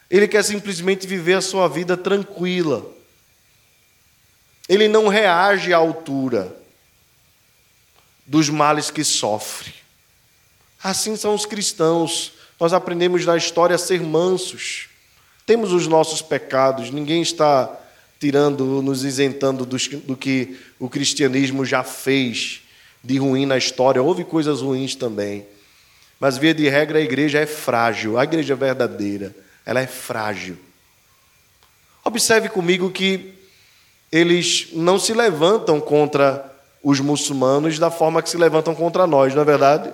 [0.09, 2.85] ele quer simplesmente viver a sua vida tranquila.
[4.73, 6.57] Ele não reage à altura
[8.27, 9.71] dos males que sofre.
[10.83, 12.33] Assim são os cristãos.
[12.59, 14.89] Nós aprendemos na história a ser mansos.
[15.45, 17.71] Temos os nossos pecados, ninguém está
[18.19, 22.63] tirando, nos isentando do que o cristianismo já fez
[23.05, 24.03] de ruim na história.
[24.03, 25.47] Houve coisas ruins também.
[26.19, 28.17] Mas, via de regra, a igreja é frágil.
[28.17, 30.57] A igreja verdadeira, ela é frágil.
[32.03, 33.42] Observe comigo que
[34.13, 39.41] eles não se levantam contra os muçulmanos da forma que se levantam contra nós, não
[39.41, 39.91] é verdade?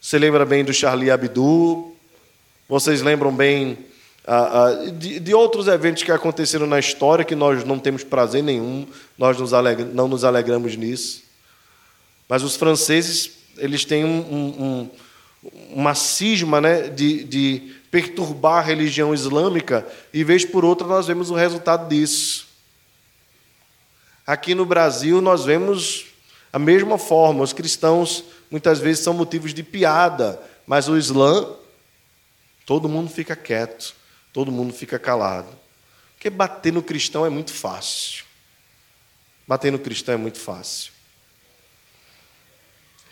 [0.00, 1.96] Você lembra bem do Charlie Abdul?
[2.68, 3.78] Vocês lembram bem
[4.26, 8.42] ah, ah, de, de, outros eventos que aconteceram na história que nós não temos prazer
[8.42, 8.86] nenhum,
[9.16, 9.52] nós nos
[9.94, 11.22] não nos alegramos nisso.
[12.28, 14.90] Mas os franceses, eles têm um, um, um,
[15.70, 21.30] uma cisma né, de, de perturbar a religião islâmica, e vez por outra nós vemos
[21.30, 22.47] o resultado disso.
[24.28, 26.04] Aqui no Brasil, nós vemos
[26.52, 27.42] a mesma forma.
[27.42, 31.56] Os cristãos muitas vezes são motivos de piada, mas o Islã,
[32.66, 33.94] todo mundo fica quieto,
[34.30, 35.48] todo mundo fica calado.
[36.12, 38.26] Porque bater no cristão é muito fácil.
[39.46, 40.92] Bater no cristão é muito fácil.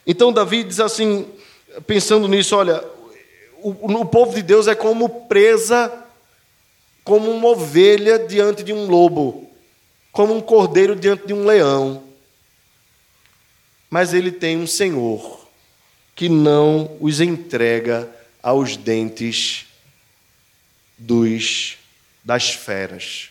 [0.07, 1.33] Então, Davi diz assim,
[1.87, 2.85] pensando nisso: olha,
[3.63, 5.91] o, o povo de Deus é como presa
[7.03, 9.49] como uma ovelha diante de um lobo,
[10.17, 12.03] como um cordeiro diante de um leão.
[13.91, 15.47] Mas ele tem um Senhor
[16.15, 18.09] que não os entrega
[18.43, 19.67] aos dentes
[20.97, 21.77] dos
[22.25, 23.29] das feras.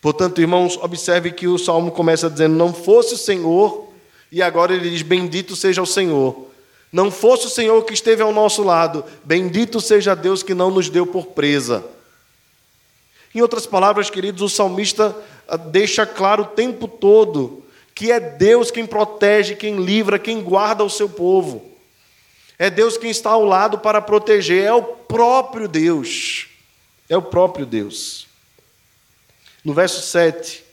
[0.00, 3.92] Portanto, irmãos, observe que o salmo começa dizendo: Não fosse o Senhor,
[4.32, 6.50] e agora ele diz: Bendito seja o Senhor.
[6.90, 10.88] Não fosse o Senhor que esteve ao nosso lado, bendito seja Deus que não nos
[10.88, 11.84] deu por presa.
[13.34, 15.16] Em outras palavras, queridos, o salmista
[15.70, 17.62] deixa claro o tempo todo
[17.94, 21.70] que é Deus quem protege, quem livra, quem guarda o seu povo.
[22.58, 26.48] É Deus quem está ao lado para proteger, é o próprio Deus.
[27.08, 28.26] É o próprio Deus.
[29.64, 30.64] No verso 7,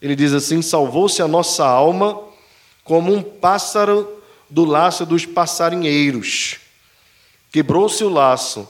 [0.00, 2.22] ele diz assim: Salvou-se a nossa alma
[2.84, 6.58] como um pássaro do laço dos passarinheiros.
[7.50, 8.68] Quebrou-se o laço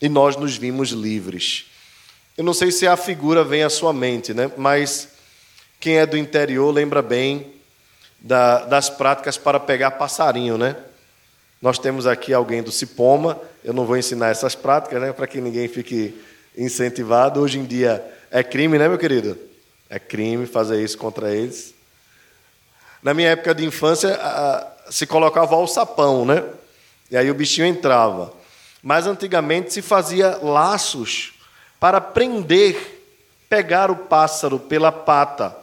[0.00, 1.66] e nós nos vimos livres.
[2.38, 4.48] Eu não sei se a figura vem à sua mente, né?
[4.56, 5.08] mas
[5.80, 7.52] quem é do interior lembra bem
[8.20, 10.76] da, das práticas para pegar passarinho, né?
[11.60, 15.40] Nós temos aqui alguém do Cipoma, eu não vou ensinar essas práticas, né, para que
[15.40, 16.14] ninguém fique
[16.56, 17.40] incentivado.
[17.40, 19.36] Hoje em dia é crime, né, meu querido?
[19.90, 21.74] É crime fazer isso contra eles.
[23.02, 24.16] Na minha época de infância,
[24.88, 26.44] se colocava o sapão, né?
[27.10, 28.32] E aí o bichinho entrava.
[28.80, 31.36] Mas antigamente se fazia laços
[31.80, 33.04] para prender,
[33.48, 35.56] pegar o pássaro pela pata.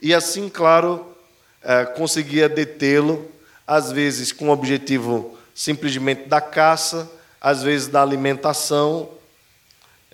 [0.00, 1.14] E assim, claro,
[1.62, 3.30] é, conseguia detê-lo,
[3.66, 7.10] às vezes com o objetivo simplesmente da caça,
[7.40, 9.08] às vezes da alimentação.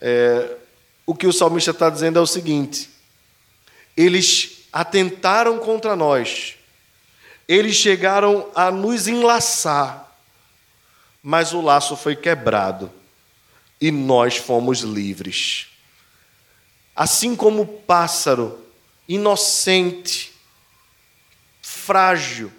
[0.01, 0.57] É,
[1.07, 2.91] o que o salmista está dizendo é o seguinte:
[3.97, 6.57] eles atentaram contra nós,
[7.47, 10.13] eles chegaram a nos enlaçar,
[11.23, 12.98] mas o laço foi quebrado
[13.81, 15.69] e nós fomos livres.
[16.95, 18.59] Assim como o pássaro
[19.09, 20.33] inocente,
[21.63, 22.53] frágil,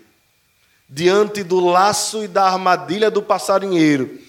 [0.90, 4.20] diante do laço e da armadilha do passarinheiro,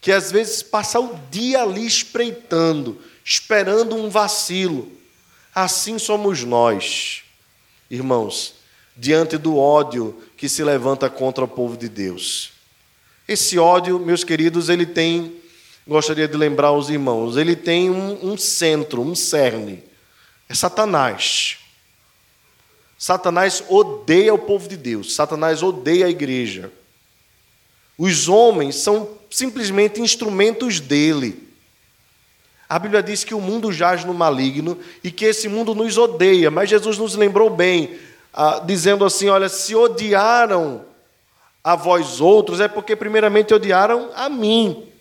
[0.00, 4.92] que às vezes passa o dia ali espreitando, esperando um vacilo.
[5.54, 7.22] Assim somos nós,
[7.90, 8.54] irmãos,
[8.96, 12.52] diante do ódio que se levanta contra o povo de Deus.
[13.26, 15.40] Esse ódio, meus queridos, ele tem,
[15.86, 19.82] gostaria de lembrar aos irmãos, ele tem um, um centro, um cerne.
[20.48, 21.58] É Satanás.
[22.96, 26.70] Satanás odeia o povo de Deus, Satanás odeia a igreja.
[27.98, 31.48] Os homens são simplesmente instrumentos dele.
[32.68, 36.50] A Bíblia diz que o mundo jaz no maligno e que esse mundo nos odeia,
[36.50, 37.98] mas Jesus nos lembrou bem,
[38.32, 40.84] ah, dizendo assim: olha, se odiaram
[41.62, 44.91] a vós outros, é porque primeiramente odiaram a mim.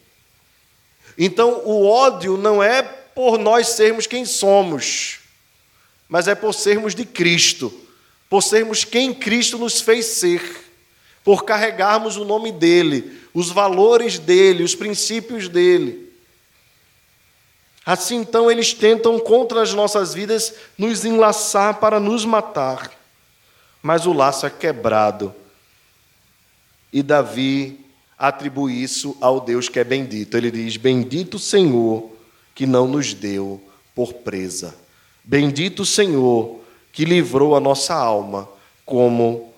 [1.23, 5.19] Então o ódio não é por nós sermos quem somos,
[6.09, 7.71] mas é por sermos de Cristo,
[8.27, 10.41] por sermos quem Cristo nos fez ser,
[11.23, 16.11] por carregarmos o nome dEle, os valores dEle, os princípios dEle.
[17.85, 22.91] Assim então eles tentam contra as nossas vidas nos enlaçar para nos matar
[23.81, 25.33] mas o laço é quebrado.
[26.93, 27.79] E Davi
[28.21, 30.37] atribui isso ao Deus que é bendito.
[30.37, 32.11] Ele diz: Bendito Senhor
[32.53, 33.59] que não nos deu
[33.95, 34.75] por presa.
[35.23, 36.61] Bendito Senhor
[36.93, 38.47] que livrou a nossa alma
[38.85, 39.51] como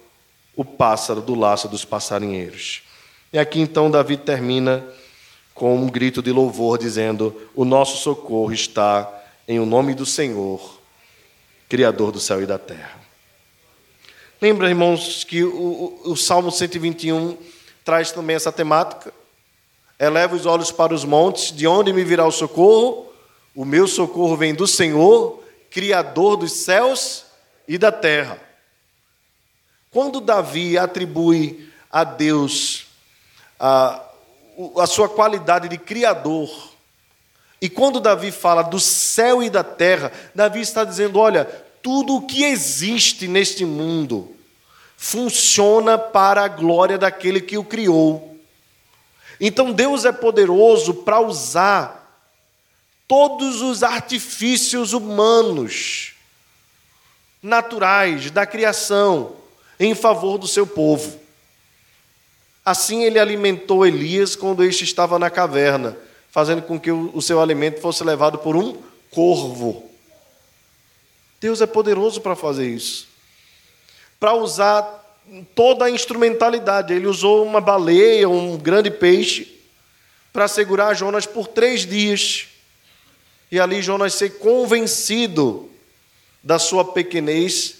[0.56, 2.84] o pássaro do laço dos passarinheiros.
[3.34, 4.86] E aqui então Davi termina
[5.54, 9.12] com um grito de louvor, dizendo: O nosso socorro está
[9.46, 10.80] em o nome do Senhor,
[11.68, 13.02] Criador do céu e da terra.
[14.42, 17.38] Lembra, irmãos, que o, o, o Salmo 121
[17.84, 19.14] traz também essa temática?
[20.00, 23.12] Eleva os olhos para os montes, de onde me virá o socorro?
[23.56, 27.26] O meu socorro vem do Senhor, Criador dos céus
[27.68, 28.40] e da terra.
[29.92, 32.88] Quando Davi atribui a Deus
[33.60, 34.02] a,
[34.80, 36.50] a sua qualidade de Criador,
[37.62, 41.46] e quando Davi fala do céu e da terra, Davi está dizendo: olha,
[41.82, 44.36] tudo o que existe neste mundo
[45.04, 48.40] funciona para a glória daquele que o criou.
[49.38, 52.26] Então Deus é poderoso para usar
[53.06, 56.14] todos os artifícios humanos,
[57.42, 59.36] naturais, da criação,
[59.78, 61.20] em favor do seu povo.
[62.64, 65.98] Assim ele alimentou Elias quando este estava na caverna,
[66.32, 68.82] fazendo com que o seu alimento fosse levado por um
[69.12, 69.84] corvo.
[71.42, 73.13] Deus é poderoso para fazer isso.
[74.24, 75.20] Para usar
[75.54, 76.94] toda a instrumentalidade.
[76.94, 79.54] Ele usou uma baleia, um grande peixe,
[80.32, 82.48] para segurar Jonas por três dias.
[83.52, 85.70] E ali Jonas ser convencido
[86.42, 87.80] da sua pequenez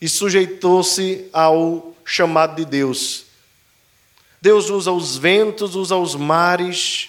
[0.00, 3.26] e sujeitou-se ao chamado de Deus.
[4.40, 7.08] Deus usa os ventos, usa os mares,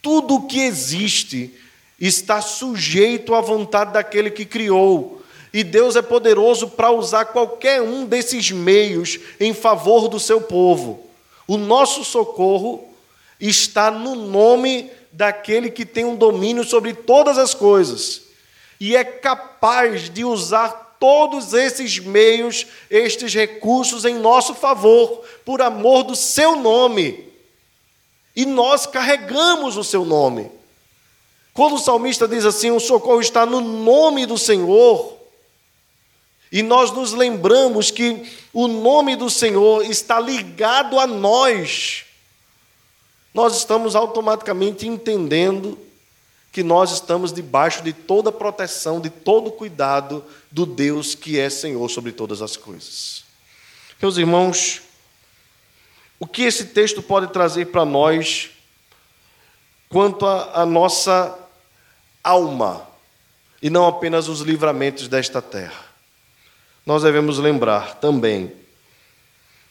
[0.00, 1.52] tudo o que existe
[1.98, 5.17] está sujeito à vontade daquele que criou.
[5.52, 11.06] E Deus é poderoso para usar qualquer um desses meios em favor do seu povo.
[11.46, 12.88] O nosso socorro
[13.40, 18.28] está no nome daquele que tem um domínio sobre todas as coisas
[18.80, 26.04] e é capaz de usar todos esses meios, estes recursos em nosso favor, por amor
[26.04, 27.26] do seu nome.
[28.34, 30.50] E nós carregamos o seu nome.
[31.52, 35.17] Quando o salmista diz assim: o socorro está no nome do Senhor,
[36.50, 42.04] e nós nos lembramos que o nome do Senhor está ligado a nós,
[43.34, 45.78] nós estamos automaticamente entendendo
[46.50, 51.88] que nós estamos debaixo de toda proteção, de todo cuidado do Deus que é Senhor
[51.88, 53.24] sobre todas as coisas.
[54.00, 54.80] Meus irmãos,
[56.18, 58.50] o que esse texto pode trazer para nós
[59.88, 61.38] quanto à nossa
[62.24, 62.86] alma
[63.62, 65.87] e não apenas os livramentos desta terra.
[66.88, 68.50] Nós devemos lembrar também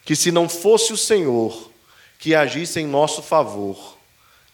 [0.05, 1.71] que se não fosse o Senhor
[2.19, 3.97] que agisse em nosso favor,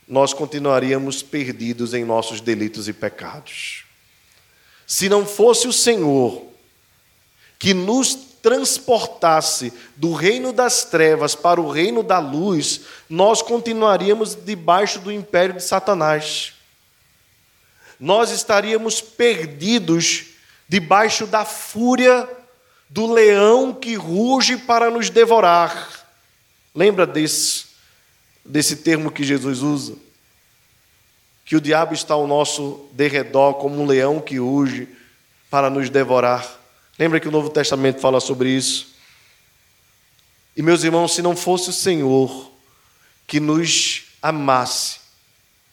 [0.07, 3.83] nós continuaríamos perdidos em nossos delitos e pecados.
[4.87, 6.41] Se não fosse o Senhor
[7.59, 14.99] que nos transportasse do reino das trevas para o reino da luz, nós continuaríamos debaixo
[14.99, 16.53] do império de Satanás
[17.99, 20.27] nós estaríamos perdidos
[20.67, 22.27] debaixo da fúria
[22.93, 26.05] do leão que ruge para nos devorar.
[26.75, 27.65] Lembra desse,
[28.45, 29.95] desse termo que Jesus usa?
[31.43, 34.87] Que o diabo está ao nosso derredor como um leão que ruge
[35.49, 36.47] para nos devorar.
[36.99, 38.93] Lembra que o Novo Testamento fala sobre isso?
[40.55, 42.51] E meus irmãos, se não fosse o Senhor
[43.25, 44.99] que nos amasse,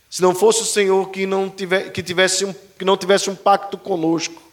[0.09, 3.37] se não fosse o Senhor que não, tiver, que tivesse um, que não tivesse um
[3.37, 4.50] pacto conosco,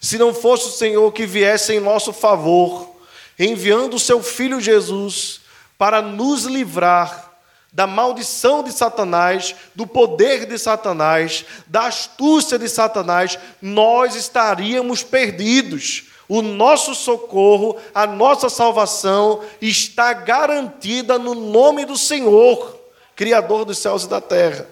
[0.00, 2.96] se não fosse o Senhor que viesse em nosso favor,
[3.38, 5.42] enviando o seu Filho Jesus
[5.76, 7.30] para nos livrar
[7.72, 16.04] da maldição de Satanás, do poder de Satanás, da astúcia de Satanás, nós estaríamos perdidos.
[16.28, 22.78] O nosso socorro, a nossa salvação está garantida no nome do Senhor.
[23.14, 24.66] Criador dos céus e da terra.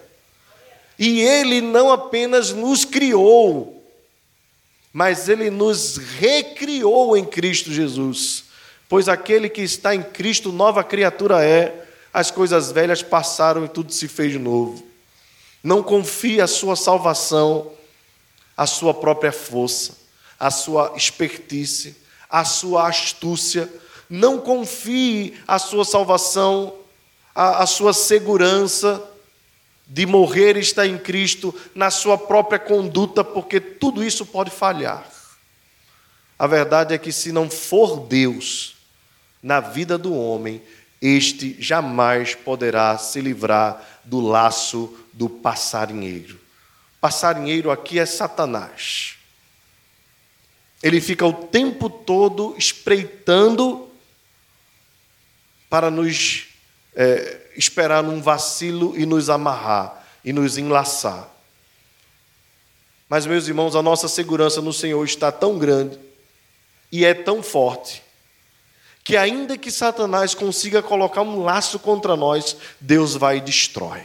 [0.97, 3.78] E Ele não apenas nos criou,
[4.91, 8.45] mas Ele nos recriou em Cristo Jesus.
[8.87, 13.93] Pois aquele que está em Cristo, nova criatura é, as coisas velhas passaram e tudo
[13.93, 14.83] se fez novo.
[15.63, 17.71] Não confie a sua salvação,
[18.57, 19.95] a sua própria força,
[20.39, 21.95] a sua expertise,
[22.29, 23.69] a sua astúcia.
[24.09, 26.79] Não confie a sua salvação
[27.39, 29.01] a, a sua segurança
[29.89, 35.03] de morrer e estar em Cristo na sua própria conduta, porque tudo isso pode falhar.
[36.37, 38.75] A verdade é que se não for Deus
[39.41, 40.61] na vida do homem,
[41.01, 46.39] este jamais poderá se livrar do laço do passarinheiro.
[47.01, 49.15] Passarinheiro aqui é Satanás.
[50.83, 53.89] Ele fica o tempo todo espreitando
[55.69, 56.48] para nos
[56.99, 61.29] é, esperar num vacilo e nos amarrar e nos enlaçar.
[63.07, 65.97] Mas, meus irmãos, a nossa segurança no Senhor está tão grande
[66.91, 68.03] e é tão forte
[69.01, 74.03] que, ainda que Satanás consiga colocar um laço contra nós, Deus vai e destrói.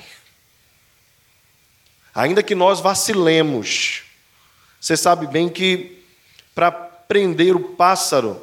[2.15, 4.05] Ainda que nós vacilemos,
[4.81, 6.01] você sabe bem que
[6.55, 8.41] para prender o pássaro,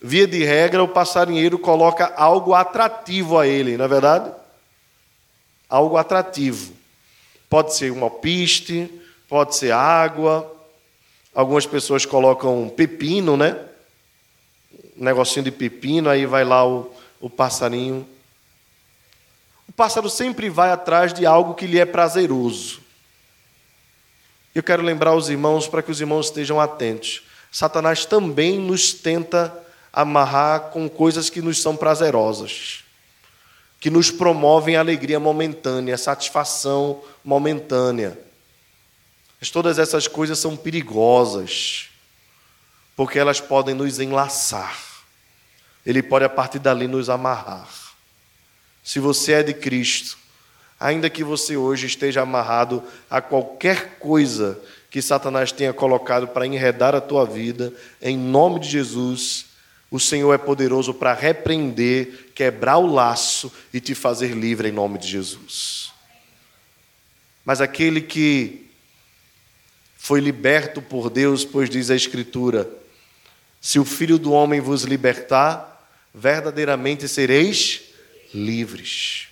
[0.00, 4.32] Via de regra, o passarinheiro coloca algo atrativo a ele, não é verdade?
[5.68, 6.72] Algo atrativo.
[7.50, 8.88] Pode ser um alpiste,
[9.28, 10.54] pode ser água.
[11.34, 13.58] Algumas pessoas colocam pepino, né?
[14.96, 18.08] Um negocinho de pepino, aí vai lá o, o passarinho.
[19.68, 22.80] O pássaro sempre vai atrás de algo que lhe é prazeroso.
[24.54, 27.22] Eu quero lembrar os irmãos para que os irmãos estejam atentos.
[27.50, 29.66] Satanás também nos tenta
[30.00, 32.84] amarrar com coisas que nos são prazerosas,
[33.80, 38.16] que nos promovem alegria momentânea, satisfação momentânea.
[39.40, 41.88] Mas todas essas coisas são perigosas,
[42.94, 44.78] porque elas podem nos enlaçar.
[45.84, 47.68] Ele pode a partir dali nos amarrar.
[48.84, 50.16] Se você é de Cristo,
[50.80, 54.56] Ainda que você hoje esteja amarrado a qualquer coisa
[54.88, 59.47] que Satanás tenha colocado para enredar a tua vida, em nome de Jesus,
[59.90, 64.98] o Senhor é poderoso para repreender, quebrar o laço e te fazer livre em nome
[64.98, 65.92] de Jesus.
[67.44, 68.66] Mas aquele que
[69.96, 72.68] foi liberto por Deus, pois diz a Escritura:
[73.60, 77.82] se o Filho do Homem vos libertar, verdadeiramente sereis
[78.34, 79.28] livres.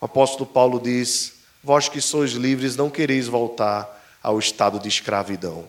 [0.00, 5.68] O apóstolo Paulo diz: Vós que sois livres, não quereis voltar ao estado de escravidão.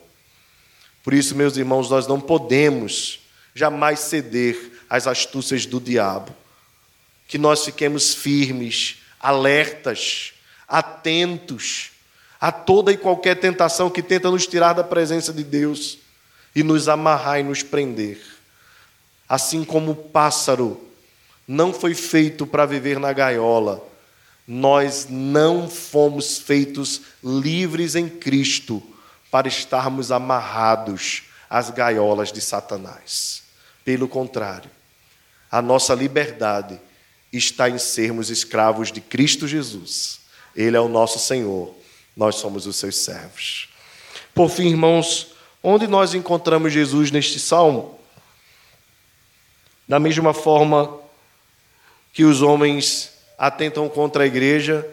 [1.04, 3.22] Por isso, meus irmãos, nós não podemos
[3.58, 6.32] jamais ceder às astúcias do diabo.
[7.28, 10.34] Que nós fiquemos firmes, alertas,
[10.68, 11.92] atentos
[12.40, 15.98] a toda e qualquer tentação que tenta nos tirar da presença de Deus
[16.56, 18.22] e nos amarrar e nos prender.
[19.28, 20.80] Assim como o pássaro
[21.48, 23.84] não foi feito para viver na gaiola,
[24.48, 28.84] nós não fomos feitos livres em Cristo
[29.32, 33.47] para estarmos amarrados às gaiolas de Satanás.
[33.88, 34.70] Pelo contrário,
[35.50, 36.78] a nossa liberdade
[37.32, 40.20] está em sermos escravos de Cristo Jesus.
[40.54, 41.74] Ele é o nosso Senhor,
[42.14, 43.70] nós somos os seus servos.
[44.36, 45.28] Por fim, irmãos,
[45.64, 47.98] onde nós encontramos Jesus neste salmo?
[49.88, 51.00] Da mesma forma
[52.12, 54.86] que os homens atentam contra a igreja,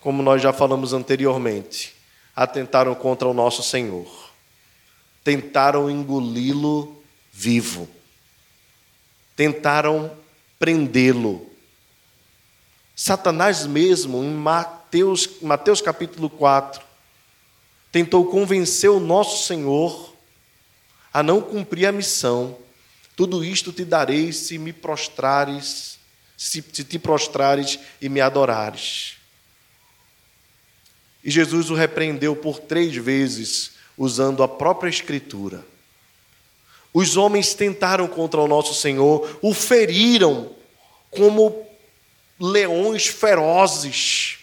[0.00, 1.94] como nós já falamos anteriormente,
[2.34, 4.32] atentaram contra o nosso Senhor,
[5.22, 8.01] tentaram engoli-lo vivo
[9.36, 10.16] tentaram
[10.58, 11.50] prendê-lo.
[12.94, 16.82] Satanás mesmo, em Mateus, Mateus capítulo 4,
[17.90, 20.14] tentou convencer o nosso Senhor
[21.12, 22.56] a não cumprir a missão.
[23.16, 25.98] Tudo isto te darei se me prostrares,
[26.36, 29.16] se, se te prostrares e me adorares.
[31.24, 35.64] E Jesus o repreendeu por três vezes, usando a própria Escritura.
[36.92, 40.50] Os homens tentaram contra o nosso Senhor, o feriram
[41.10, 41.66] como
[42.38, 44.38] leões ferozes.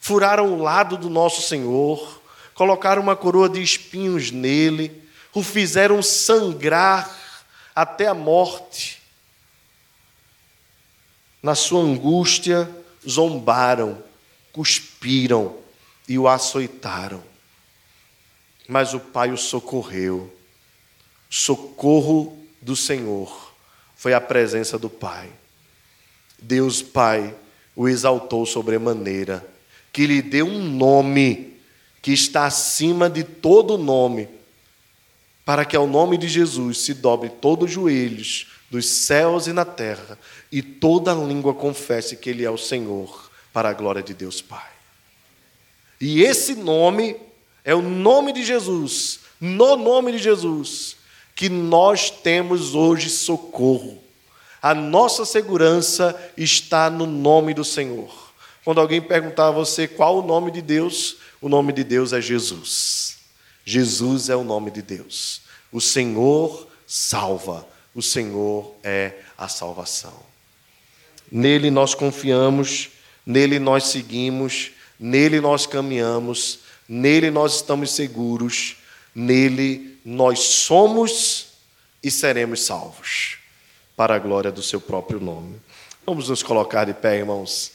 [0.00, 2.20] Furaram o lado do nosso Senhor,
[2.54, 5.02] colocaram uma coroa de espinhos nele,
[5.32, 7.16] o fizeram sangrar
[7.74, 9.00] até a morte.
[11.40, 12.68] Na sua angústia,
[13.08, 14.02] zombaram,
[14.52, 15.56] cuspiram
[16.08, 17.22] e o açoitaram.
[18.66, 20.39] Mas o Pai o socorreu
[21.30, 23.54] socorro do Senhor
[23.94, 25.30] foi a presença do Pai.
[26.42, 27.34] Deus Pai
[27.76, 29.46] o exaltou sobremaneira,
[29.92, 31.54] que lhe deu um nome
[32.02, 34.28] que está acima de todo nome,
[35.44, 39.64] para que ao nome de Jesus se dobre todos os joelhos dos céus e na
[39.64, 40.18] terra,
[40.50, 44.70] e toda língua confesse que Ele é o Senhor, para a glória de Deus Pai.
[46.00, 47.16] E esse nome
[47.64, 50.96] é o nome de Jesus, no nome de Jesus,
[51.40, 53.98] que nós temos hoje socorro.
[54.60, 58.12] A nossa segurança está no nome do Senhor.
[58.62, 62.20] Quando alguém perguntar a você qual o nome de Deus, o nome de Deus é
[62.20, 63.16] Jesus.
[63.64, 65.40] Jesus é o nome de Deus.
[65.72, 67.66] O Senhor salva.
[67.94, 70.20] O Senhor é a salvação.
[71.32, 72.90] Nele nós confiamos,
[73.24, 78.76] nele nós seguimos, nele nós caminhamos, nele nós estamos seguros
[79.14, 81.48] Nele nós somos
[82.02, 83.38] e seremos salvos,
[83.96, 85.60] para a glória do seu próprio nome.
[86.06, 87.72] Vamos nos colocar de pé, irmãos.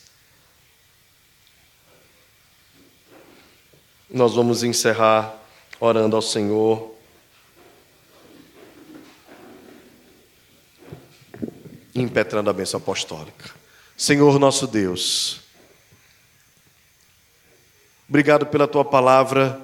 [4.10, 5.36] Nós vamos encerrar
[5.80, 6.96] orando ao Senhor.
[11.94, 13.52] Impetrando a bênção apostólica.
[13.96, 15.40] Senhor nosso Deus,
[18.10, 19.62] obrigado pela tua palavra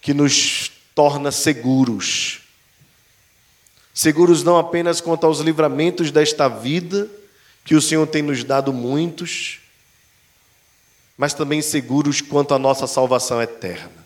[0.00, 2.40] que nos torna seguros.
[3.92, 7.08] Seguros não apenas quanto aos livramentos desta vida,
[7.64, 9.58] que o Senhor tem nos dado muitos,
[11.16, 14.00] mas também seguros quanto à nossa salvação eterna.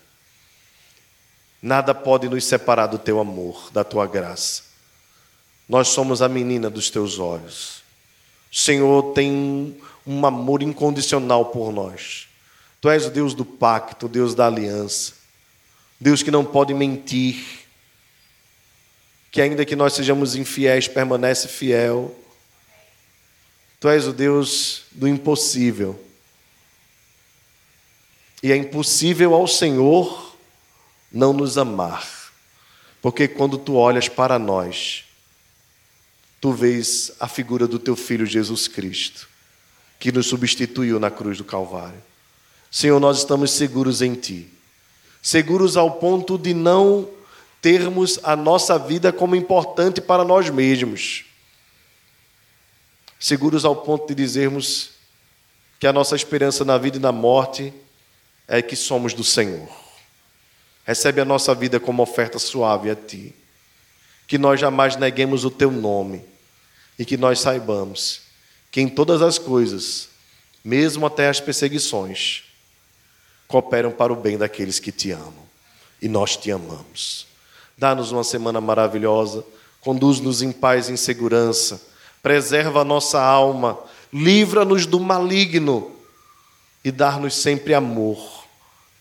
[1.61, 4.63] Nada pode nos separar do teu amor, da tua graça.
[5.67, 7.81] Nós somos a menina dos teus olhos.
[8.51, 9.75] O Senhor tem
[10.05, 12.27] um amor incondicional por nós.
[12.79, 15.13] Tu és o Deus do pacto, o Deus da aliança.
[15.99, 17.65] Deus que não pode mentir,
[19.31, 22.15] que ainda que nós sejamos infiéis, permanece fiel.
[23.79, 26.01] Tu és o Deus do impossível.
[28.41, 30.35] E é impossível ao Senhor
[31.11, 32.31] não nos amar,
[33.01, 35.05] porque quando tu olhas para nós,
[36.41, 39.27] tu vês a figura do teu filho Jesus Cristo.
[39.99, 42.01] que nos substituiu na cruz do Calvário.
[42.69, 44.47] Senhor, nós estamos seguros em Ti,
[45.25, 47.09] seguros ao ponto de não
[47.59, 51.25] termos a nossa vida como importante para nós mesmos,
[53.19, 54.91] seguros ao ponto de dizermos
[55.79, 57.73] que a nossa esperança na vida e na morte
[58.47, 59.67] é que somos do Senhor.
[60.85, 63.33] Recebe a nossa vida como oferta suave a Ti.
[64.27, 66.23] Que nós jamais neguemos o Teu nome
[66.99, 68.21] e que nós saibamos
[68.69, 70.09] que em todas as coisas,
[70.63, 72.44] mesmo até as perseguições,
[73.47, 75.45] cooperam para o bem daqueles que te amam.
[76.01, 77.27] E nós te amamos.
[77.77, 79.43] Dá-nos uma semana maravilhosa,
[79.81, 81.81] conduz-nos em paz e em segurança,
[82.21, 83.77] preserva a nossa alma,
[84.11, 85.91] livra-nos do maligno
[86.83, 88.45] e dar-nos sempre amor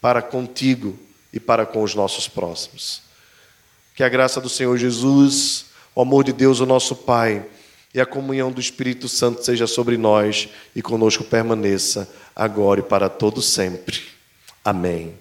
[0.00, 0.98] para contigo
[1.32, 3.02] e para com os nossos próximos.
[3.94, 7.46] Que a graça do Senhor Jesus, o amor de Deus, o nosso Pai,
[7.94, 13.08] e a comunhão do Espírito Santo seja sobre nós e conosco permaneça agora e para
[13.08, 14.13] todo sempre.
[14.64, 15.18] Amém.